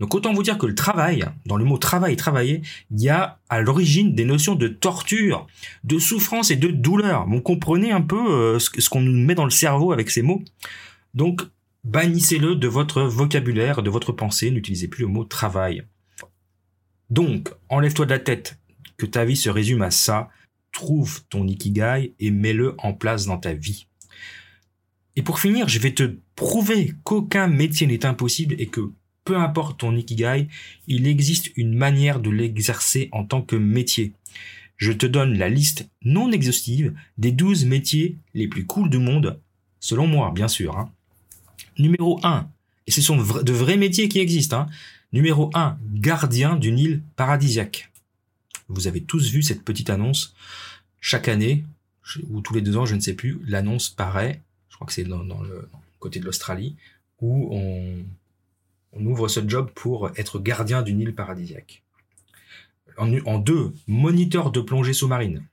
Donc 0.00 0.14
autant 0.14 0.34
vous 0.34 0.42
dire 0.42 0.58
que 0.58 0.66
le 0.66 0.74
travail, 0.74 1.24
dans 1.46 1.56
le 1.56 1.64
mot 1.64 1.78
travail, 1.78 2.16
travailler, 2.16 2.62
il 2.90 3.00
y 3.00 3.08
a 3.08 3.38
à 3.48 3.60
l'origine 3.60 4.14
des 4.14 4.24
notions 4.24 4.56
de 4.56 4.68
torture, 4.68 5.46
de 5.84 5.98
souffrance 5.98 6.50
et 6.50 6.56
de 6.56 6.68
douleur. 6.68 7.26
Vous 7.26 7.40
comprenez 7.40 7.92
un 7.92 8.02
peu 8.02 8.30
euh, 8.30 8.58
ce 8.58 8.88
qu'on 8.90 9.00
nous 9.00 9.12
met 9.12 9.34
dans 9.34 9.44
le 9.44 9.50
cerveau 9.50 9.92
avec 9.92 10.10
ces 10.10 10.22
mots? 10.22 10.42
Donc 11.14 11.42
bannissez-le 11.84 12.56
de 12.56 12.68
votre 12.68 13.02
vocabulaire, 13.02 13.82
de 13.82 13.90
votre 13.90 14.12
pensée, 14.12 14.50
n'utilisez 14.50 14.88
plus 14.88 15.02
le 15.02 15.08
mot 15.08 15.24
travail. 15.24 15.84
Donc, 17.10 17.48
enlève-toi 17.70 18.04
de 18.04 18.10
la 18.10 18.18
tête 18.18 18.58
que 18.98 19.06
ta 19.06 19.24
vie 19.24 19.36
se 19.36 19.48
résume 19.48 19.82
à 19.82 19.90
ça, 19.90 20.28
trouve 20.78 21.24
ton 21.28 21.48
ikigai 21.48 22.14
et 22.20 22.30
mets-le 22.30 22.76
en 22.78 22.92
place 22.92 23.26
dans 23.26 23.36
ta 23.36 23.52
vie. 23.52 23.88
Et 25.16 25.22
pour 25.22 25.40
finir, 25.40 25.68
je 25.68 25.80
vais 25.80 25.92
te 25.92 26.14
prouver 26.36 26.94
qu'aucun 27.02 27.48
métier 27.48 27.88
n'est 27.88 28.06
impossible 28.06 28.54
et 28.60 28.68
que 28.68 28.92
peu 29.24 29.36
importe 29.36 29.80
ton 29.80 29.96
ikigai, 29.96 30.46
il 30.86 31.08
existe 31.08 31.50
une 31.56 31.74
manière 31.74 32.20
de 32.20 32.30
l'exercer 32.30 33.08
en 33.10 33.24
tant 33.24 33.42
que 33.42 33.56
métier. 33.56 34.12
Je 34.76 34.92
te 34.92 35.06
donne 35.06 35.36
la 35.36 35.48
liste 35.48 35.90
non 36.04 36.30
exhaustive 36.30 36.94
des 37.18 37.32
12 37.32 37.64
métiers 37.64 38.16
les 38.34 38.46
plus 38.46 38.64
cools 38.64 38.88
du 38.88 38.98
monde, 38.98 39.40
selon 39.80 40.06
moi, 40.06 40.30
bien 40.32 40.46
sûr. 40.46 40.78
Hein. 40.78 40.92
Numéro 41.76 42.20
1, 42.22 42.48
et 42.86 42.92
ce 42.92 43.02
sont 43.02 43.16
de 43.16 43.52
vrais 43.52 43.76
métiers 43.76 44.08
qui 44.08 44.20
existent. 44.20 44.60
Hein. 44.60 44.66
Numéro 45.12 45.50
1, 45.54 45.76
gardien 45.94 46.54
d'une 46.54 46.78
île 46.78 47.02
paradisiaque. 47.16 47.90
Vous 48.68 48.86
avez 48.86 49.02
tous 49.02 49.30
vu 49.30 49.42
cette 49.42 49.64
petite 49.64 49.90
annonce. 49.90 50.34
Chaque 51.00 51.28
année, 51.28 51.64
ou 52.28 52.40
tous 52.40 52.54
les 52.54 52.60
deux 52.60 52.76
ans, 52.76 52.86
je 52.86 52.94
ne 52.94 53.00
sais 53.00 53.14
plus, 53.14 53.40
l'annonce 53.46 53.88
paraît, 53.88 54.42
je 54.68 54.76
crois 54.76 54.86
que 54.86 54.92
c'est 54.92 55.04
dans, 55.04 55.22
le 55.22 55.68
côté 55.98 56.20
de 56.20 56.24
l'Australie, 56.24 56.76
où 57.20 57.48
on, 57.52 58.04
ouvre 58.94 59.28
ce 59.28 59.46
job 59.46 59.70
pour 59.74 60.10
être 60.16 60.38
gardien 60.38 60.82
d'une 60.82 61.00
île 61.00 61.14
paradisiaque. 61.14 61.82
En, 62.96 63.38
deux, 63.38 63.72
moniteur 63.86 64.50
de 64.50 64.60
plongée 64.60 64.92
sous-marine. 64.92 65.46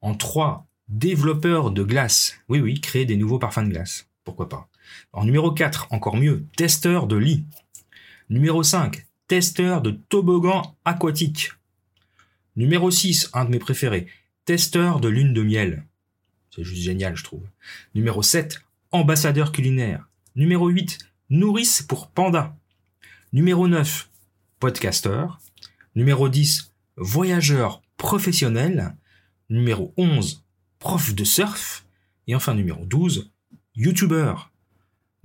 En 0.00 0.14
trois, 0.14 0.66
développeur 0.88 1.70
de 1.70 1.84
glace. 1.84 2.40
Oui, 2.48 2.58
oui, 2.58 2.80
créer 2.80 3.04
des 3.04 3.16
nouveaux 3.16 3.38
parfums 3.38 3.64
de 3.64 3.70
glace. 3.70 4.08
Pourquoi 4.24 4.48
pas. 4.48 4.68
En 5.12 5.24
numéro 5.24 5.52
4, 5.52 5.88
encore 5.90 6.16
mieux, 6.16 6.44
testeur 6.56 7.06
de 7.06 7.16
lit. 7.16 7.44
Numéro 8.30 8.64
5, 8.64 9.06
testeur 9.28 9.80
de 9.80 9.92
toboggan 9.92 10.76
aquatique. 10.84 11.52
Numéro 12.54 12.90
6, 12.90 13.30
un 13.32 13.46
de 13.46 13.50
mes 13.50 13.58
préférés, 13.58 14.06
testeur 14.44 15.00
de 15.00 15.08
lune 15.08 15.32
de 15.32 15.42
miel. 15.42 15.86
C'est 16.54 16.64
juste 16.64 16.82
génial, 16.82 17.16
je 17.16 17.24
trouve. 17.24 17.46
Numéro 17.94 18.22
7, 18.22 18.60
ambassadeur 18.90 19.52
culinaire. 19.52 20.06
Numéro 20.36 20.68
8, 20.68 20.98
Nourrice 21.30 21.80
pour 21.80 22.10
panda. 22.10 22.54
Numéro 23.32 23.68
9, 23.68 24.10
podcaster. 24.60 25.24
Numéro 25.94 26.28
10, 26.28 26.72
voyageur 26.96 27.80
professionnel. 27.96 28.96
Numéro 29.48 29.94
11, 29.96 30.44
prof 30.78 31.14
de 31.14 31.24
surf. 31.24 31.86
Et 32.26 32.34
enfin 32.34 32.54
numéro 32.54 32.84
12, 32.84 33.30
youtubeur. 33.74 34.52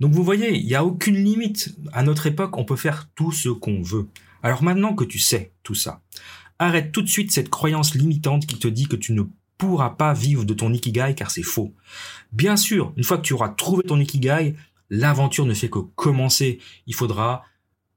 Donc 0.00 0.12
vous 0.12 0.24
voyez, 0.24 0.56
il 0.56 0.64
n'y 0.64 0.74
a 0.74 0.84
aucune 0.84 1.22
limite. 1.22 1.76
À 1.92 2.02
notre 2.02 2.26
époque, 2.26 2.56
on 2.56 2.64
peut 2.64 2.76
faire 2.76 3.10
tout 3.14 3.32
ce 3.32 3.50
qu'on 3.50 3.82
veut. 3.82 4.08
Alors 4.42 4.62
maintenant 4.62 4.94
que 4.94 5.04
tu 5.04 5.18
sais 5.18 5.52
tout 5.62 5.74
ça, 5.74 6.00
arrête 6.58 6.92
tout 6.92 7.02
de 7.02 7.08
suite 7.08 7.32
cette 7.32 7.48
croyance 7.48 7.94
limitante 7.94 8.46
qui 8.46 8.58
te 8.58 8.68
dit 8.68 8.88
que 8.88 8.96
tu 8.96 9.12
ne 9.12 9.22
pourras 9.56 9.90
pas 9.90 10.12
vivre 10.12 10.44
de 10.44 10.54
ton 10.54 10.72
ikigai 10.72 11.14
car 11.16 11.30
c'est 11.30 11.42
faux. 11.42 11.74
Bien 12.32 12.56
sûr, 12.56 12.92
une 12.96 13.04
fois 13.04 13.18
que 13.18 13.22
tu 13.22 13.32
auras 13.32 13.48
trouvé 13.48 13.82
ton 13.82 13.98
ikigai, 13.98 14.54
l'aventure 14.90 15.46
ne 15.46 15.54
fait 15.54 15.70
que 15.70 15.78
commencer. 15.78 16.58
Il 16.86 16.94
faudra, 16.94 17.44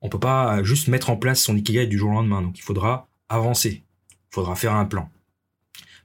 on 0.01 0.09
peut 0.09 0.19
pas 0.19 0.63
juste 0.63 0.87
mettre 0.87 1.09
en 1.09 1.17
place 1.17 1.41
son 1.41 1.55
ikigai 1.55 1.87
du 1.87 1.97
jour 1.97 2.11
au 2.11 2.13
lendemain. 2.13 2.41
Donc 2.41 2.57
il 2.57 2.63
faudra 2.63 3.07
avancer. 3.29 3.83
Il 4.11 4.33
faudra 4.33 4.55
faire 4.55 4.73
un 4.73 4.85
plan. 4.85 5.09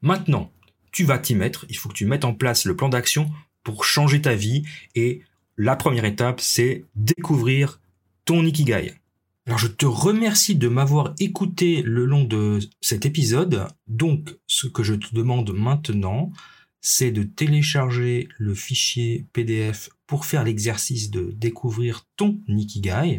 Maintenant, 0.02 0.50
tu 0.92 1.04
vas 1.04 1.18
t'y 1.18 1.34
mettre, 1.34 1.66
il 1.68 1.76
faut 1.76 1.88
que 1.88 1.94
tu 1.94 2.06
mettes 2.06 2.24
en 2.24 2.34
place 2.34 2.64
le 2.64 2.76
plan 2.76 2.88
d'action 2.88 3.30
pour 3.62 3.84
changer 3.84 4.22
ta 4.22 4.34
vie 4.34 4.62
et 4.94 5.22
la 5.56 5.74
première 5.74 6.04
étape, 6.04 6.40
c'est 6.40 6.84
découvrir 6.94 7.80
ton 8.24 8.44
Ikigai. 8.44 8.94
Alors 9.46 9.58
je 9.58 9.68
te 9.68 9.86
remercie 9.86 10.56
de 10.56 10.66
m'avoir 10.66 11.14
écouté 11.20 11.80
le 11.82 12.04
long 12.04 12.24
de 12.24 12.58
cet 12.80 13.06
épisode. 13.06 13.68
Donc 13.86 14.36
ce 14.48 14.66
que 14.66 14.82
je 14.82 14.94
te 14.94 15.14
demande 15.14 15.52
maintenant, 15.54 16.32
c'est 16.80 17.12
de 17.12 17.22
télécharger 17.22 18.28
le 18.38 18.54
fichier 18.54 19.26
PDF 19.32 19.88
pour 20.08 20.24
faire 20.24 20.42
l'exercice 20.42 21.12
de 21.12 21.32
découvrir 21.36 22.06
ton 22.16 22.40
Nikigai. 22.48 23.18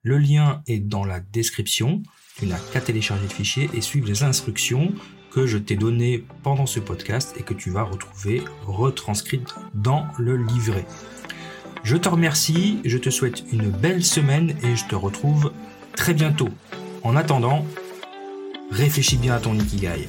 Le 0.00 0.16
lien 0.16 0.62
est 0.66 0.78
dans 0.78 1.04
la 1.04 1.20
description. 1.20 2.02
Tu 2.38 2.46
n'as 2.46 2.58
qu'à 2.72 2.80
télécharger 2.80 3.24
le 3.24 3.28
fichier 3.28 3.70
et 3.74 3.82
suivre 3.82 4.08
les 4.08 4.22
instructions 4.22 4.94
que 5.30 5.46
je 5.46 5.58
t'ai 5.58 5.76
données 5.76 6.24
pendant 6.42 6.64
ce 6.64 6.80
podcast 6.80 7.34
et 7.38 7.42
que 7.42 7.52
tu 7.52 7.68
vas 7.68 7.82
retrouver 7.82 8.42
retranscrites 8.64 9.54
dans 9.74 10.06
le 10.18 10.38
livret. 10.38 10.86
Je 11.86 11.96
te 11.96 12.08
remercie, 12.08 12.80
je 12.84 12.98
te 12.98 13.10
souhaite 13.10 13.44
une 13.52 13.70
belle 13.70 14.02
semaine 14.02 14.56
et 14.64 14.74
je 14.74 14.86
te 14.86 14.96
retrouve 14.96 15.52
très 15.94 16.14
bientôt. 16.14 16.48
En 17.04 17.14
attendant, 17.14 17.64
réfléchis 18.72 19.18
bien 19.18 19.34
à 19.34 19.38
ton 19.38 19.54
Ikigai. 19.54 20.08